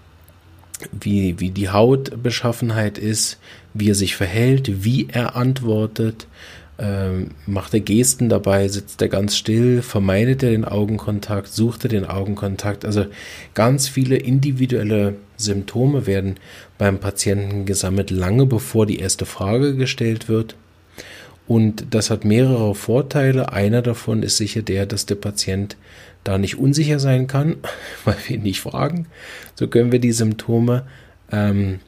wie, 0.92 1.40
wie 1.40 1.52
die 1.52 1.70
Hautbeschaffenheit 1.70 2.98
ist, 2.98 3.40
wie 3.74 3.92
er 3.92 3.96
sich 3.96 4.18
verhält, 4.18 4.84
wie 4.84 5.08
er 5.10 5.38
antwortet, 5.38 6.28
ähm, 6.78 7.30
macht 7.46 7.74
er 7.74 7.80
Gesten 7.80 8.28
dabei, 8.28 8.68
sitzt 8.68 9.02
er 9.02 9.08
ganz 9.08 9.38
still, 9.38 9.82
vermeidet 9.82 10.44
er 10.44 10.52
den 10.52 10.66
Augenkontakt, 10.66 11.48
sucht 11.48 11.86
er 11.86 11.90
den 11.90 12.06
Augenkontakt. 12.06 12.84
Also 12.84 13.06
ganz 13.54 13.88
viele 13.88 14.18
individuelle 14.18 15.16
Symptome 15.38 16.08
werden 16.08 16.36
beim 16.78 17.00
Patienten 17.00 17.64
gesammelt, 17.64 18.12
lange 18.12 18.46
bevor 18.46 18.86
die 18.86 19.00
erste 19.00 19.26
Frage 19.26 19.78
gestellt 19.78 20.28
wird. 20.28 20.58
Und 21.48 21.88
das 21.92 22.10
hat 22.10 22.24
mehrere 22.26 22.74
Vorteile. 22.74 23.52
Einer 23.52 23.82
davon 23.82 24.24
ist 24.24 24.38
sicher 24.38 24.62
der, 24.62 24.86
dass 24.86 25.06
der 25.06 25.16
Patient 25.16 25.76
da 26.24 26.38
nicht 26.38 26.58
unsicher 26.58 27.00
sein 27.00 27.28
kann, 27.28 27.58
weil 28.06 28.16
wir 28.26 28.38
ihn 28.38 28.44
nicht 28.44 28.62
fragen. 28.62 29.08
So 29.56 29.68
können 29.68 29.92
wir 29.92 30.00
die 30.00 30.14
Symptome 30.14 30.86
ähm, 31.32 31.80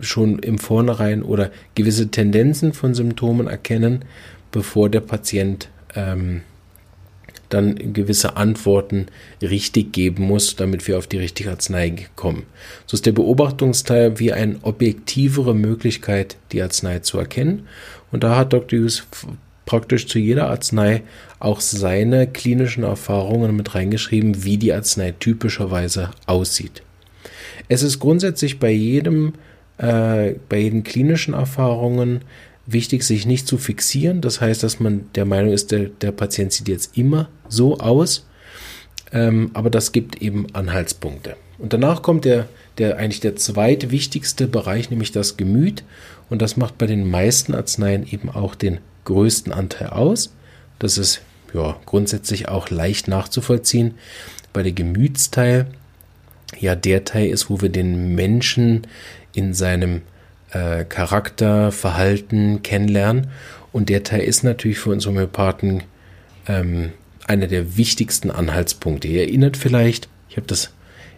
schon 0.00 0.38
im 0.40 0.58
Vornherein 0.58 1.22
oder 1.22 1.50
gewisse 1.74 2.08
Tendenzen 2.08 2.72
von 2.72 2.94
Symptomen 2.94 3.46
erkennen, 3.46 4.04
bevor 4.50 4.90
der 4.90 5.00
Patient 5.00 5.68
ähm, 5.94 6.42
dann 7.48 7.92
gewisse 7.92 8.36
Antworten 8.36 9.06
richtig 9.40 9.92
geben 9.92 10.24
muss, 10.24 10.56
damit 10.56 10.88
wir 10.88 10.98
auf 10.98 11.06
die 11.06 11.18
richtige 11.18 11.50
Arznei 11.50 11.94
kommen. 12.16 12.44
So 12.86 12.96
ist 12.96 13.06
der 13.06 13.12
Beobachtungsteil 13.12 14.18
wie 14.18 14.32
eine 14.32 14.56
objektivere 14.62 15.54
Möglichkeit, 15.54 16.36
die 16.52 16.62
Arznei 16.62 17.00
zu 17.00 17.18
erkennen. 17.18 17.66
Und 18.10 18.24
da 18.24 18.36
hat 18.36 18.52
Dr. 18.52 18.80
Hughes 18.80 19.06
praktisch 19.66 20.06
zu 20.06 20.18
jeder 20.18 20.50
Arznei 20.50 21.02
auch 21.38 21.60
seine 21.60 22.26
klinischen 22.26 22.84
Erfahrungen 22.84 23.54
mit 23.56 23.74
reingeschrieben, 23.74 24.44
wie 24.44 24.58
die 24.58 24.72
Arznei 24.72 25.12
typischerweise 25.12 26.10
aussieht. 26.26 26.82
Es 27.68 27.82
ist 27.82 27.98
grundsätzlich 27.98 28.58
bei 28.58 28.70
jedem 28.70 29.34
äh, 29.78 30.34
bei 30.48 30.58
jeden 30.58 30.84
klinischen 30.84 31.34
Erfahrungen 31.34 32.20
wichtig, 32.66 33.04
sich 33.04 33.26
nicht 33.26 33.46
zu 33.46 33.58
fixieren. 33.58 34.20
Das 34.20 34.40
heißt, 34.40 34.62
dass 34.62 34.80
man 34.80 35.10
der 35.14 35.24
Meinung 35.24 35.52
ist, 35.52 35.70
der, 35.70 35.86
der 35.88 36.12
Patient 36.12 36.52
sieht 36.52 36.68
jetzt 36.68 36.96
immer 36.96 37.28
so 37.48 37.78
aus. 37.78 38.26
Ähm, 39.12 39.50
aber 39.54 39.70
das 39.70 39.92
gibt 39.92 40.22
eben 40.22 40.46
Anhaltspunkte. 40.54 41.36
Und 41.58 41.72
danach 41.72 42.02
kommt 42.02 42.24
der, 42.24 42.48
der 42.78 42.96
eigentlich 42.96 43.20
der 43.20 43.36
zweitwichtigste 43.36 44.48
Bereich, 44.48 44.90
nämlich 44.90 45.12
das 45.12 45.36
Gemüt. 45.36 45.84
Und 46.30 46.42
das 46.42 46.56
macht 46.56 46.78
bei 46.78 46.86
den 46.86 47.08
meisten 47.08 47.54
Arzneien 47.54 48.06
eben 48.10 48.30
auch 48.30 48.54
den 48.54 48.78
größten 49.04 49.52
Anteil 49.52 49.88
aus. 49.88 50.34
Das 50.78 50.98
ist 50.98 51.20
ja 51.52 51.76
grundsätzlich 51.86 52.48
auch 52.48 52.70
leicht 52.70 53.06
nachzuvollziehen. 53.06 53.94
Bei 54.52 54.62
der 54.62 54.72
Gemütsteil 54.72 55.66
ja 56.58 56.74
der 56.74 57.04
Teil 57.04 57.28
ist, 57.28 57.50
wo 57.50 57.60
wir 57.60 57.68
den 57.68 58.14
Menschen 58.14 58.86
in 59.32 59.54
seinem 59.54 60.02
äh, 60.54 60.84
Charakter, 60.84 61.72
Verhalten 61.72 62.62
kennenlernen. 62.62 63.28
Und 63.72 63.88
der 63.88 64.04
Teil 64.04 64.22
ist 64.22 64.44
natürlich 64.44 64.78
für 64.78 64.90
uns 64.90 65.06
Homöopathen 65.06 65.82
ähm, 66.46 66.92
einer 67.26 67.46
der 67.46 67.76
wichtigsten 67.76 68.30
Anhaltspunkte. 68.30 69.08
Ihr 69.08 69.22
erinnert 69.22 69.56
vielleicht, 69.56 70.08
ich 70.28 70.36
habe 70.36 70.46
das 70.46 70.70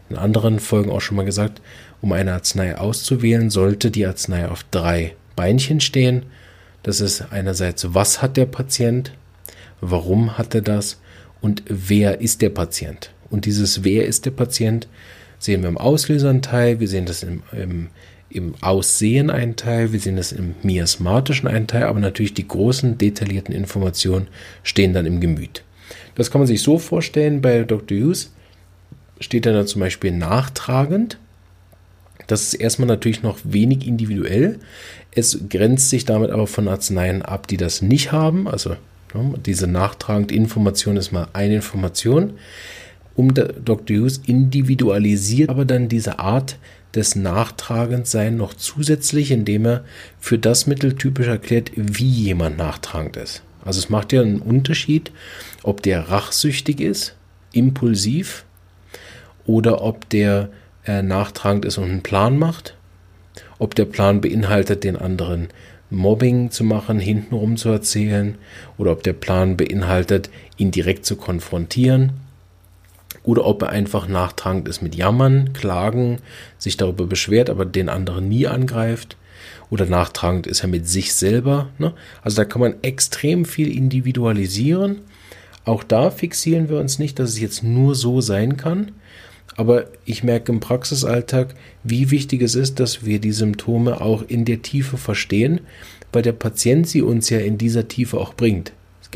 in 0.08 0.16
anderen 0.16 0.58
Folgen 0.58 0.90
auch 0.90 1.00
schon 1.00 1.16
mal 1.16 1.24
gesagt, 1.24 1.60
um 2.00 2.12
eine 2.12 2.32
Arznei 2.32 2.76
auszuwählen, 2.76 3.50
sollte 3.50 3.90
die 3.90 4.06
Arznei 4.06 4.48
auf 4.48 4.64
drei 4.70 5.14
Beinchen 5.34 5.80
stehen. 5.80 6.26
Das 6.82 7.00
ist 7.00 7.32
einerseits, 7.32 7.94
was 7.94 8.22
hat 8.22 8.36
der 8.36 8.46
Patient, 8.46 9.12
warum 9.80 10.38
hat 10.38 10.54
er 10.54 10.62
das 10.62 11.00
und 11.40 11.62
wer 11.68 12.20
ist 12.20 12.42
der 12.42 12.50
Patient. 12.50 13.12
Und 13.28 13.44
dieses 13.44 13.82
Wer 13.82 14.06
ist 14.06 14.24
der 14.24 14.30
Patient 14.30 14.88
sehen 15.38 15.62
wir 15.62 15.68
im 15.68 15.78
Auslöser 15.78 16.30
einen 16.30 16.42
Teil, 16.42 16.80
wir 16.80 16.88
sehen 16.88 17.06
das 17.06 17.22
im, 17.22 17.42
im, 17.52 17.88
im 18.36 18.54
Aussehen 18.60 19.30
einen 19.30 19.56
Teil, 19.56 19.92
wir 19.92 20.00
sehen 20.00 20.16
das 20.16 20.32
im 20.32 20.54
miasmatischen 20.62 21.48
einen 21.48 21.66
Teil, 21.66 21.84
aber 21.84 22.00
natürlich 22.00 22.34
die 22.34 22.46
großen 22.46 22.98
detaillierten 22.98 23.54
Informationen 23.54 24.28
stehen 24.62 24.92
dann 24.92 25.06
im 25.06 25.20
Gemüt. 25.20 25.62
Das 26.14 26.30
kann 26.30 26.40
man 26.40 26.46
sich 26.46 26.62
so 26.62 26.78
vorstellen, 26.78 27.42
bei 27.42 27.62
Dr. 27.62 27.96
Hughes 27.98 28.32
steht 29.20 29.46
dann 29.46 29.66
zum 29.66 29.80
Beispiel 29.80 30.12
nachtragend. 30.12 31.18
Das 32.26 32.42
ist 32.42 32.54
erstmal 32.54 32.88
natürlich 32.88 33.22
noch 33.22 33.38
wenig 33.44 33.86
individuell. 33.86 34.58
Es 35.12 35.48
grenzt 35.48 35.90
sich 35.90 36.04
damit 36.04 36.30
aber 36.30 36.46
von 36.46 36.68
Arzneien 36.68 37.22
ab, 37.22 37.46
die 37.46 37.56
das 37.56 37.82
nicht 37.82 38.12
haben. 38.12 38.48
Also 38.48 38.76
diese 39.46 39.66
nachtragende 39.66 40.34
Information 40.34 40.96
ist 40.96 41.12
mal 41.12 41.28
eine 41.32 41.56
Information. 41.56 42.34
Um 43.14 43.32
Dr. 43.32 43.96
Hughes 43.96 44.20
individualisiert 44.26 45.48
aber 45.48 45.64
dann 45.64 45.88
diese 45.88 46.18
Art 46.18 46.58
des 46.96 47.14
Nachtragendsein 47.14 48.36
noch 48.36 48.54
zusätzlich, 48.54 49.30
indem 49.30 49.66
er 49.66 49.84
für 50.18 50.38
das 50.38 50.66
Mittel 50.66 50.96
typisch 50.96 51.28
erklärt, 51.28 51.70
wie 51.76 52.08
jemand 52.08 52.56
nachtragend 52.56 53.16
ist. 53.16 53.42
Also 53.64 53.78
es 53.78 53.90
macht 53.90 54.12
ja 54.12 54.22
einen 54.22 54.40
Unterschied, 54.40 55.12
ob 55.62 55.82
der 55.82 56.08
rachsüchtig 56.08 56.80
ist, 56.80 57.14
impulsiv, 57.52 58.44
oder 59.44 59.82
ob 59.82 60.08
der 60.08 60.48
äh, 60.84 61.02
nachtragend 61.02 61.64
ist 61.64 61.78
und 61.78 61.84
einen 61.84 62.02
Plan 62.02 62.38
macht, 62.38 62.76
ob 63.58 63.74
der 63.74 63.84
Plan 63.84 64.20
beinhaltet, 64.20 64.84
den 64.84 64.96
anderen 64.96 65.48
Mobbing 65.88 66.50
zu 66.50 66.64
machen, 66.64 66.98
hintenrum 66.98 67.56
zu 67.56 67.68
erzählen, 67.68 68.36
oder 68.76 68.92
ob 68.92 69.02
der 69.02 69.12
Plan 69.12 69.56
beinhaltet, 69.56 70.30
ihn 70.56 70.72
direkt 70.72 71.06
zu 71.06 71.16
konfrontieren, 71.16 72.12
oder 73.22 73.44
ob 73.44 73.62
er 73.62 73.70
einfach 73.70 74.08
nachtragend 74.08 74.68
ist 74.68 74.82
mit 74.82 74.94
Jammern, 74.94 75.52
Klagen, 75.52 76.18
sich 76.58 76.76
darüber 76.76 77.06
beschwert, 77.06 77.50
aber 77.50 77.64
den 77.64 77.88
anderen 77.88 78.28
nie 78.28 78.46
angreift, 78.46 79.16
oder 79.70 79.86
nachtragend 79.86 80.46
ist 80.46 80.62
er 80.62 80.68
mit 80.68 80.88
sich 80.88 81.14
selber. 81.14 81.68
Ne? 81.78 81.92
Also 82.22 82.36
da 82.36 82.44
kann 82.44 82.60
man 82.60 82.74
extrem 82.82 83.44
viel 83.44 83.76
individualisieren. 83.76 85.00
Auch 85.64 85.82
da 85.82 86.10
fixieren 86.10 86.68
wir 86.68 86.78
uns 86.78 86.98
nicht, 86.98 87.18
dass 87.18 87.30
es 87.30 87.40
jetzt 87.40 87.64
nur 87.64 87.94
so 87.94 88.20
sein 88.20 88.56
kann, 88.56 88.92
aber 89.56 89.86
ich 90.04 90.22
merke 90.22 90.52
im 90.52 90.60
Praxisalltag, 90.60 91.54
wie 91.82 92.10
wichtig 92.10 92.42
es 92.42 92.54
ist, 92.54 92.78
dass 92.78 93.04
wir 93.04 93.18
die 93.18 93.32
Symptome 93.32 94.00
auch 94.00 94.22
in 94.22 94.44
der 94.44 94.62
Tiefe 94.62 94.96
verstehen, 94.98 95.60
weil 96.12 96.22
der 96.22 96.32
Patient 96.32 96.86
sie 96.86 97.02
uns 97.02 97.30
ja 97.30 97.38
in 97.38 97.58
dieser 97.58 97.88
Tiefe 97.88 98.18
auch 98.18 98.34
bringt. 98.34 98.72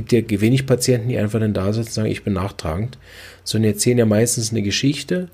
Gibt 0.06 0.32
ja 0.32 0.40
wenig 0.40 0.66
Patienten, 0.66 1.08
die 1.08 1.18
einfach 1.18 1.40
dann 1.40 1.52
da 1.52 1.72
sitzen 1.72 1.88
und 1.88 1.92
sagen, 1.92 2.10
ich 2.10 2.24
bin 2.24 2.32
nachtragend, 2.32 2.98
sondern 3.44 3.72
erzählen 3.72 3.98
ja 3.98 4.06
meistens 4.06 4.50
eine 4.50 4.62
Geschichte, 4.62 5.28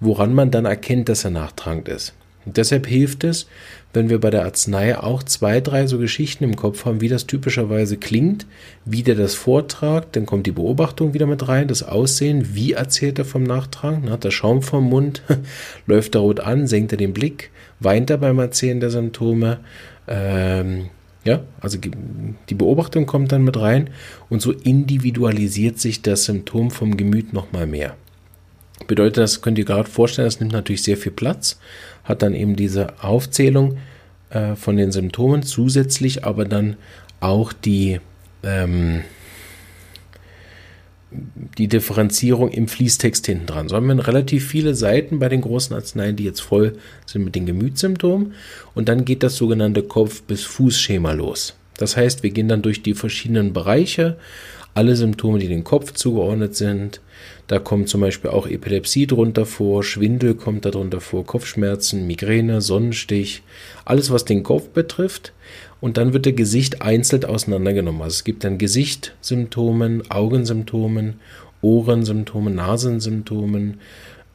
woran 0.00 0.34
man 0.34 0.50
dann 0.50 0.64
erkennt, 0.64 1.08
dass 1.08 1.24
er 1.24 1.30
nachtragend 1.30 1.88
ist. 1.88 2.14
Und 2.44 2.56
deshalb 2.56 2.86
hilft 2.86 3.24
es, 3.24 3.46
wenn 3.92 4.08
wir 4.08 4.20
bei 4.20 4.30
der 4.30 4.44
Arznei 4.44 4.96
auch 4.98 5.22
zwei, 5.22 5.60
drei 5.60 5.86
so 5.86 5.98
Geschichten 5.98 6.44
im 6.44 6.56
Kopf 6.56 6.84
haben, 6.84 7.00
wie 7.00 7.08
das 7.08 7.26
typischerweise 7.26 7.96
klingt, 7.98 8.46
wie 8.84 9.02
der 9.02 9.14
das 9.14 9.34
vortragt, 9.34 10.16
dann 10.16 10.26
kommt 10.26 10.46
die 10.46 10.52
Beobachtung 10.52 11.14
wieder 11.14 11.26
mit 11.26 11.46
rein, 11.48 11.68
das 11.68 11.82
Aussehen, 11.82 12.54
wie 12.54 12.72
erzählt 12.72 13.18
er 13.18 13.24
vom 13.24 13.42
Nachtragen, 13.42 14.10
hat 14.10 14.24
er 14.24 14.30
Schaum 14.30 14.62
vom 14.62 14.84
Mund, 14.84 15.22
läuft 15.86 16.14
er 16.14 16.20
rot 16.20 16.40
an, 16.40 16.66
senkt 16.66 16.92
er 16.92 16.98
den 16.98 17.12
Blick, 17.12 17.50
weint 17.80 18.08
er 18.10 18.18
beim 18.18 18.38
Erzählen 18.38 18.80
der 18.80 18.90
Symptome, 18.90 19.60
ähm, 20.08 20.88
ja, 21.24 21.40
also 21.60 21.78
die 21.78 22.54
Beobachtung 22.54 23.06
kommt 23.06 23.32
dann 23.32 23.44
mit 23.44 23.58
rein 23.58 23.90
und 24.28 24.42
so 24.42 24.52
individualisiert 24.52 25.78
sich 25.78 26.02
das 26.02 26.24
Symptom 26.24 26.70
vom 26.70 26.96
Gemüt 26.96 27.32
nochmal 27.32 27.66
mehr. 27.66 27.96
Bedeutet, 28.88 29.18
das 29.18 29.40
könnt 29.42 29.58
ihr 29.58 29.64
gerade 29.64 29.88
vorstellen, 29.88 30.26
das 30.26 30.40
nimmt 30.40 30.52
natürlich 30.52 30.82
sehr 30.82 30.96
viel 30.96 31.12
Platz 31.12 31.58
hat 32.04 32.22
dann 32.22 32.34
eben 32.34 32.56
diese 32.56 33.02
Aufzählung 33.02 33.78
äh, 34.30 34.56
von 34.56 34.76
den 34.76 34.92
Symptomen, 34.92 35.42
zusätzlich 35.42 36.24
aber 36.24 36.44
dann 36.44 36.76
auch 37.20 37.52
die, 37.52 38.00
ähm, 38.42 39.02
die 41.58 41.68
Differenzierung 41.68 42.50
im 42.50 42.68
Fließtext 42.68 43.26
hinten 43.26 43.46
dran. 43.46 43.68
So 43.68 43.76
haben 43.76 43.86
wir 43.86 44.06
relativ 44.06 44.48
viele 44.48 44.74
Seiten 44.74 45.18
bei 45.18 45.28
den 45.28 45.40
großen 45.40 45.74
Arzneien, 45.74 46.16
die 46.16 46.24
jetzt 46.24 46.40
voll 46.40 46.76
sind 47.06 47.24
mit 47.24 47.34
den 47.34 47.46
Gemütssymptomen. 47.46 48.34
Und 48.74 48.88
dann 48.88 49.04
geht 49.04 49.22
das 49.22 49.36
sogenannte 49.36 49.82
Kopf- 49.82 50.22
bis 50.22 50.42
Fußschema 50.44 51.12
los. 51.12 51.54
Das 51.76 51.96
heißt, 51.96 52.22
wir 52.22 52.30
gehen 52.30 52.48
dann 52.48 52.62
durch 52.62 52.82
die 52.82 52.94
verschiedenen 52.94 53.52
Bereiche, 53.52 54.16
alle 54.74 54.96
Symptome, 54.96 55.38
die 55.38 55.48
dem 55.48 55.64
Kopf 55.64 55.92
zugeordnet 55.92 56.56
sind, 56.56 57.00
da 57.46 57.58
kommt 57.58 57.88
zum 57.88 58.00
Beispiel 58.00 58.30
auch 58.30 58.46
Epilepsie 58.46 59.06
drunter 59.06 59.44
vor, 59.46 59.84
Schwindel 59.84 60.34
kommt 60.34 60.64
darunter 60.64 61.00
vor, 61.00 61.26
Kopfschmerzen, 61.26 62.06
Migräne, 62.06 62.60
Sonnenstich, 62.60 63.42
alles 63.84 64.10
was 64.10 64.24
den 64.24 64.42
Kopf 64.42 64.68
betrifft. 64.68 65.32
Und 65.82 65.96
dann 65.96 66.12
wird 66.12 66.26
der 66.26 66.32
Gesicht 66.32 66.80
einzeln 66.80 67.24
auseinandergenommen. 67.24 68.02
Also 68.02 68.14
es 68.14 68.24
gibt 68.24 68.44
dann 68.44 68.56
Gesichtssymptomen, 68.56 70.08
Augensymptomen, 70.12 71.14
Ohrensymptomen, 71.60 72.54
Nasensymptomen, 72.54 73.80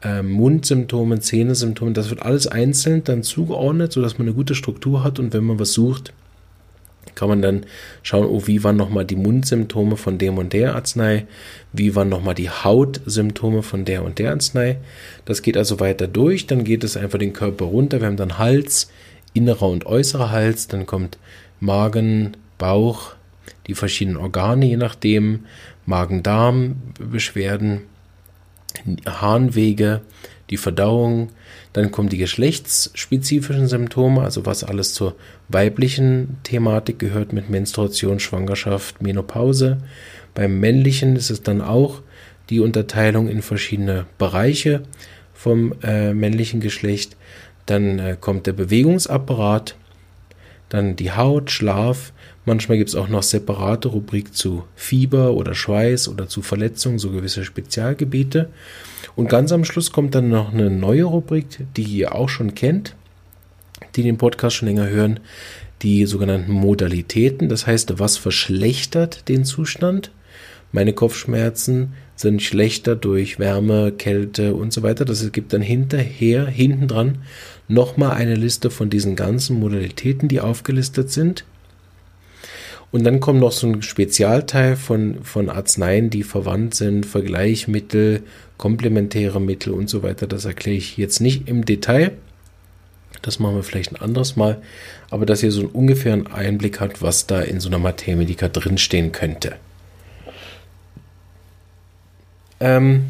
äh, 0.02 0.22
Mundsymptomen, 0.22 1.22
Zähnesymptomen. 1.22 1.94
Das 1.94 2.10
wird 2.10 2.20
alles 2.20 2.48
einzeln 2.48 3.02
dann 3.02 3.22
zugeordnet, 3.22 3.92
sodass 3.92 4.18
man 4.18 4.26
eine 4.26 4.36
gute 4.36 4.54
Struktur 4.54 5.02
hat 5.02 5.18
und 5.18 5.32
wenn 5.32 5.44
man 5.44 5.58
was 5.58 5.72
sucht, 5.72 6.12
kann 7.14 7.30
man 7.30 7.40
dann 7.40 7.64
schauen, 8.02 8.26
oh, 8.26 8.42
wie 8.44 8.62
waren 8.62 8.76
nochmal 8.76 9.06
die 9.06 9.16
Mundsymptome 9.16 9.96
von 9.96 10.18
dem 10.18 10.36
und 10.36 10.52
der 10.52 10.74
Arznei, 10.74 11.26
wie 11.72 11.94
waren 11.96 12.10
nochmal 12.10 12.34
die 12.34 12.50
Hautsymptome 12.50 13.62
von 13.62 13.86
der 13.86 14.04
und 14.04 14.18
der 14.18 14.32
Arznei. 14.32 14.76
Das 15.24 15.40
geht 15.40 15.56
also 15.56 15.80
weiter 15.80 16.08
durch, 16.08 16.46
dann 16.46 16.62
geht 16.62 16.84
es 16.84 16.98
einfach 16.98 17.18
den 17.18 17.32
Körper 17.32 17.64
runter. 17.64 18.00
Wir 18.00 18.06
haben 18.06 18.18
dann 18.18 18.36
Hals, 18.36 18.90
innerer 19.34 19.68
und 19.68 19.86
äußerer 19.86 20.30
Hals, 20.30 20.68
dann 20.68 20.86
kommt 20.86 21.18
Magen, 21.60 22.36
Bauch, 22.58 23.14
die 23.66 23.74
verschiedenen 23.74 24.16
Organe, 24.16 24.66
je 24.66 24.76
nachdem, 24.76 25.46
Magen-Darm-Beschwerden, 25.86 27.82
Harnwege, 29.06 30.02
die 30.50 30.56
Verdauung, 30.56 31.30
dann 31.72 31.90
kommen 31.90 32.08
die 32.08 32.18
geschlechtsspezifischen 32.18 33.68
Symptome, 33.68 34.22
also 34.22 34.46
was 34.46 34.64
alles 34.64 34.94
zur 34.94 35.14
weiblichen 35.48 36.38
Thematik 36.42 36.98
gehört 36.98 37.32
mit 37.32 37.50
Menstruation, 37.50 38.20
Schwangerschaft, 38.20 39.02
Menopause. 39.02 39.78
Beim 40.34 40.58
männlichen 40.60 41.16
ist 41.16 41.30
es 41.30 41.42
dann 41.42 41.60
auch 41.60 42.00
die 42.50 42.60
Unterteilung 42.60 43.28
in 43.28 43.42
verschiedene 43.42 44.06
Bereiche 44.16 44.82
vom 45.34 45.74
äh, 45.82 46.14
männlichen 46.14 46.60
Geschlecht. 46.60 47.16
Dann 47.68 47.98
äh, 47.98 48.16
kommt 48.18 48.46
der 48.46 48.54
Bewegungsapparat, 48.54 49.76
dann 50.70 50.96
die 50.96 51.12
Haut, 51.12 51.50
Schlaf. 51.50 52.12
Manchmal 52.46 52.78
gibt 52.78 52.88
es 52.88 52.96
auch 52.96 53.08
noch 53.08 53.22
separate 53.22 53.88
Rubrik 53.88 54.34
zu 54.34 54.64
Fieber 54.74 55.34
oder 55.34 55.54
Schweiß 55.54 56.08
oder 56.08 56.28
zu 56.28 56.40
Verletzungen, 56.40 56.98
so 56.98 57.10
gewisse 57.10 57.44
Spezialgebiete. 57.44 58.48
Und 59.16 59.28
ganz 59.28 59.52
am 59.52 59.66
Schluss 59.66 59.92
kommt 59.92 60.14
dann 60.14 60.30
noch 60.30 60.50
eine 60.50 60.70
neue 60.70 61.04
Rubrik, 61.04 61.66
die 61.76 61.82
ihr 61.82 62.14
auch 62.14 62.30
schon 62.30 62.54
kennt, 62.54 62.94
die 63.96 64.02
den 64.02 64.16
Podcast 64.16 64.56
schon 64.56 64.68
länger 64.68 64.88
hören, 64.88 65.20
die 65.82 66.06
sogenannten 66.06 66.52
Modalitäten. 66.52 67.50
Das 67.50 67.66
heißt, 67.66 67.98
was 67.98 68.16
verschlechtert 68.16 69.28
den 69.28 69.44
Zustand? 69.44 70.10
Meine 70.72 70.92
Kopfschmerzen 70.92 71.94
sind 72.14 72.42
schlechter 72.42 72.96
durch 72.96 73.38
Wärme, 73.38 73.92
Kälte 73.92 74.54
und 74.54 74.72
so 74.72 74.82
weiter. 74.82 75.04
Das 75.04 75.30
gibt 75.32 75.52
dann 75.52 75.62
hinterher, 75.62 76.46
hinten 76.46 76.88
dran, 76.88 77.18
nochmal 77.68 78.12
eine 78.12 78.34
Liste 78.34 78.70
von 78.70 78.90
diesen 78.90 79.16
ganzen 79.16 79.58
Modalitäten, 79.58 80.28
die 80.28 80.40
aufgelistet 80.40 81.10
sind. 81.10 81.44
Und 82.90 83.04
dann 83.04 83.20
kommt 83.20 83.40
noch 83.40 83.52
so 83.52 83.66
ein 83.66 83.82
Spezialteil 83.82 84.76
von, 84.76 85.22
von 85.22 85.50
Arzneien, 85.50 86.08
die 86.10 86.22
verwandt 86.22 86.74
sind, 86.74 87.04
Vergleichmittel, 87.04 88.22
komplementäre 88.56 89.40
Mittel 89.40 89.74
und 89.74 89.90
so 89.90 90.02
weiter. 90.02 90.26
Das 90.26 90.46
erkläre 90.46 90.76
ich 90.76 90.96
jetzt 90.96 91.20
nicht 91.20 91.48
im 91.48 91.64
Detail. 91.64 92.12
Das 93.20 93.38
machen 93.38 93.56
wir 93.56 93.62
vielleicht 93.62 93.92
ein 93.92 94.00
anderes 94.00 94.36
Mal. 94.36 94.62
Aber 95.10 95.26
dass 95.26 95.42
ihr 95.42 95.52
so 95.52 95.60
einen 95.60 95.70
ungefähren 95.70 96.26
Einblick 96.28 96.80
habt, 96.80 97.02
was 97.02 97.26
da 97.26 97.40
in 97.40 97.60
so 97.60 97.68
einer 97.68 97.78
Materia 97.78 98.48
drinstehen 98.48 99.12
könnte. 99.12 99.56
Ähm, 102.60 103.06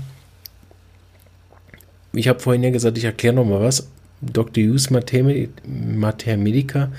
ich 2.12 2.28
habe 2.28 2.40
vorhin 2.40 2.62
ja 2.62 2.70
gesagt, 2.70 2.98
ich 2.98 3.04
erkläre 3.04 3.34
nochmal 3.34 3.60
was. 3.60 3.88
Dr. 4.20 4.64
Hughes 4.64 4.90
Materia 4.90 6.36
Medica 6.36 6.90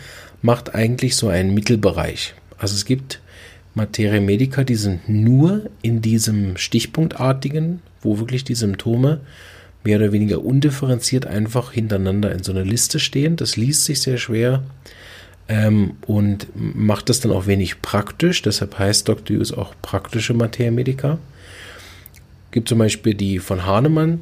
macht 0.42 0.74
eigentlich 0.74 1.16
so 1.16 1.28
einen 1.28 1.54
Mittelbereich. 1.54 2.34
Also 2.58 2.76
es 2.76 2.86
gibt 2.86 3.22
Materia 3.76 4.22
Medica, 4.22 4.64
die 4.64 4.76
sind 4.76 5.10
nur 5.10 5.70
in 5.82 6.02
diesem 6.02 6.58
stichpunktartigen, 6.58 7.82
wo 8.02 8.20
wirklich 8.20 8.44
die 8.44 8.56
Symptome 8.56 9.20
mehr 9.84 9.98
oder 9.98 10.12
weniger 10.12 10.44
undifferenziert 10.44 11.26
einfach 11.26 11.72
hintereinander 11.72 12.32
in 12.32 12.44
so 12.44 12.52
einer 12.52 12.64
Liste 12.66 13.00
stehen. 13.00 13.36
Das 13.36 13.58
liest 13.58 13.86
sich 13.86 14.02
sehr 14.02 14.18
schwer 14.18 14.64
ähm, 15.48 15.94
und 16.06 16.48
macht 16.56 17.10
das 17.10 17.20
dann 17.20 17.32
auch 17.32 17.48
wenig 17.48 17.82
praktisch. 17.82 18.42
Deshalb 18.42 18.78
heißt 18.78 19.08
Dr. 19.08 19.38
Hughes 19.38 19.54
auch 19.54 19.74
praktische 19.82 20.34
Materia 20.34 20.72
Medica. 20.72 21.18
Gibt 22.52 22.70
zum 22.70 22.80
Beispiel 22.80 23.14
die 23.14 23.40
von 23.40 23.66
Hahnemann, 23.66 24.22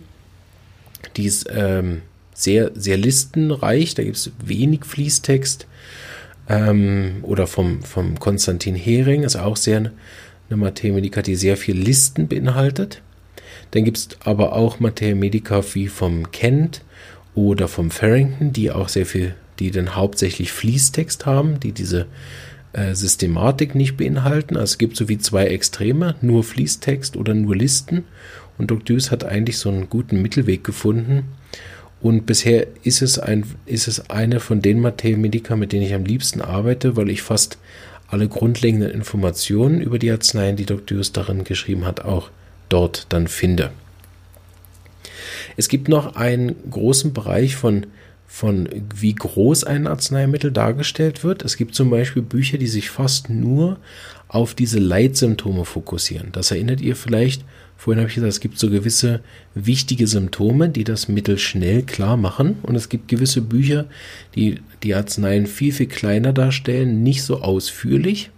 Die 1.15 1.25
ist 1.25 1.47
ähm, 1.49 2.01
sehr, 2.33 2.71
sehr 2.75 2.97
listenreich, 2.97 3.95
da 3.95 4.03
gibt 4.03 4.17
es 4.17 4.31
wenig 4.43 4.85
Fließtext. 4.85 5.67
Ähm, 6.49 7.17
oder 7.23 7.47
vom, 7.47 7.83
vom 7.83 8.19
Konstantin 8.19 8.75
Hering 8.75 9.23
ist 9.23 9.35
auch 9.35 9.57
sehr 9.57 9.77
eine 9.77 9.93
Medica, 10.93 11.21
die 11.21 11.35
sehr 11.35 11.57
viel 11.57 11.77
Listen 11.77 12.27
beinhaltet. 12.27 13.01
Dann 13.71 13.83
gibt 13.83 13.97
es 13.97 14.09
aber 14.23 14.53
auch 14.53 14.79
Medica 15.15 15.61
wie 15.73 15.87
vom 15.87 16.31
Kent 16.31 16.83
oder 17.35 17.67
vom 17.67 17.91
Farrington, 17.91 18.53
die 18.53 18.71
auch 18.71 18.87
sehr 18.87 19.05
viel, 19.05 19.35
die 19.59 19.71
dann 19.71 19.95
hauptsächlich 19.95 20.51
Fließtext 20.51 21.25
haben, 21.25 21.59
die 21.59 21.73
diese 21.73 22.05
äh, 22.73 22.93
Systematik 22.93 23.75
nicht 23.75 23.97
beinhalten. 23.97 24.55
Also 24.55 24.71
es 24.71 24.77
gibt 24.77 24.97
so 24.97 25.09
wie 25.09 25.17
zwei 25.17 25.47
Extreme, 25.47 26.15
nur 26.21 26.43
Fließtext 26.43 27.17
oder 27.17 27.33
nur 27.33 27.55
Listen. 27.55 28.03
Und 28.57 28.71
Doctus 28.71 29.11
hat 29.11 29.23
eigentlich 29.23 29.57
so 29.57 29.69
einen 29.69 29.89
guten 29.89 30.21
Mittelweg 30.21 30.63
gefunden. 30.63 31.25
Und 32.01 32.25
bisher 32.25 32.67
ist 32.83 33.01
es, 33.01 33.17
ein, 33.17 33.45
ist 33.65 33.87
es 33.87 34.09
eine 34.09 34.39
von 34.39 34.61
den 34.61 34.81
Medica, 34.81 35.55
mit 35.55 35.71
denen 35.71 35.85
ich 35.85 35.93
am 35.93 36.05
liebsten 36.05 36.41
arbeite, 36.41 36.95
weil 36.95 37.09
ich 37.09 37.21
fast 37.21 37.57
alle 38.07 38.27
grundlegenden 38.27 38.91
Informationen 38.91 39.81
über 39.81 39.99
die 39.99 40.11
Arzneien, 40.11 40.55
die 40.55 40.65
Dr. 40.65 40.97
Just 40.97 41.17
darin 41.17 41.43
geschrieben 41.43 41.85
hat, 41.85 42.05
auch 42.05 42.29
dort 42.69 43.07
dann 43.09 43.27
finde. 43.27 43.71
Es 45.57 45.69
gibt 45.69 45.89
noch 45.89 46.15
einen 46.15 46.55
großen 46.69 47.13
Bereich 47.13 47.55
von, 47.55 47.87
von 48.27 48.69
wie 48.93 49.15
groß 49.15 49.63
ein 49.63 49.87
Arzneimittel 49.87 50.51
dargestellt 50.51 51.23
wird. 51.23 51.43
Es 51.43 51.57
gibt 51.57 51.73
zum 51.73 51.89
Beispiel 51.89 52.21
Bücher, 52.21 52.57
die 52.57 52.67
sich 52.67 52.89
fast 52.89 53.29
nur 53.29 53.77
auf 54.27 54.53
diese 54.53 54.79
Leitsymptome 54.79 55.65
fokussieren. 55.65 56.29
Das 56.33 56.51
erinnert 56.51 56.81
ihr 56.81 56.95
vielleicht 56.95 57.43
Vorhin 57.77 57.99
habe 57.99 58.09
ich 58.09 58.15
gesagt, 58.15 58.33
es 58.33 58.39
gibt 58.39 58.57
so 58.57 58.71
gewisse 58.71 59.21
wichtige 59.53 60.07
Symptome, 60.07 60.69
die 60.69 60.83
das 60.83 61.07
Mittel 61.07 61.37
schnell 61.37 61.83
klar 61.83 62.17
machen. 62.17 62.57
Und 62.63 62.75
es 62.75 62.89
gibt 62.89 63.07
gewisse 63.07 63.41
Bücher, 63.41 63.85
die 64.33 64.61
die 64.81 64.95
Arzneien 64.95 65.45
viel, 65.45 65.71
viel 65.71 65.85
kleiner 65.85 66.33
darstellen, 66.33 67.03
nicht 67.03 67.21
so 67.21 67.41
ausführlich. 67.41 68.31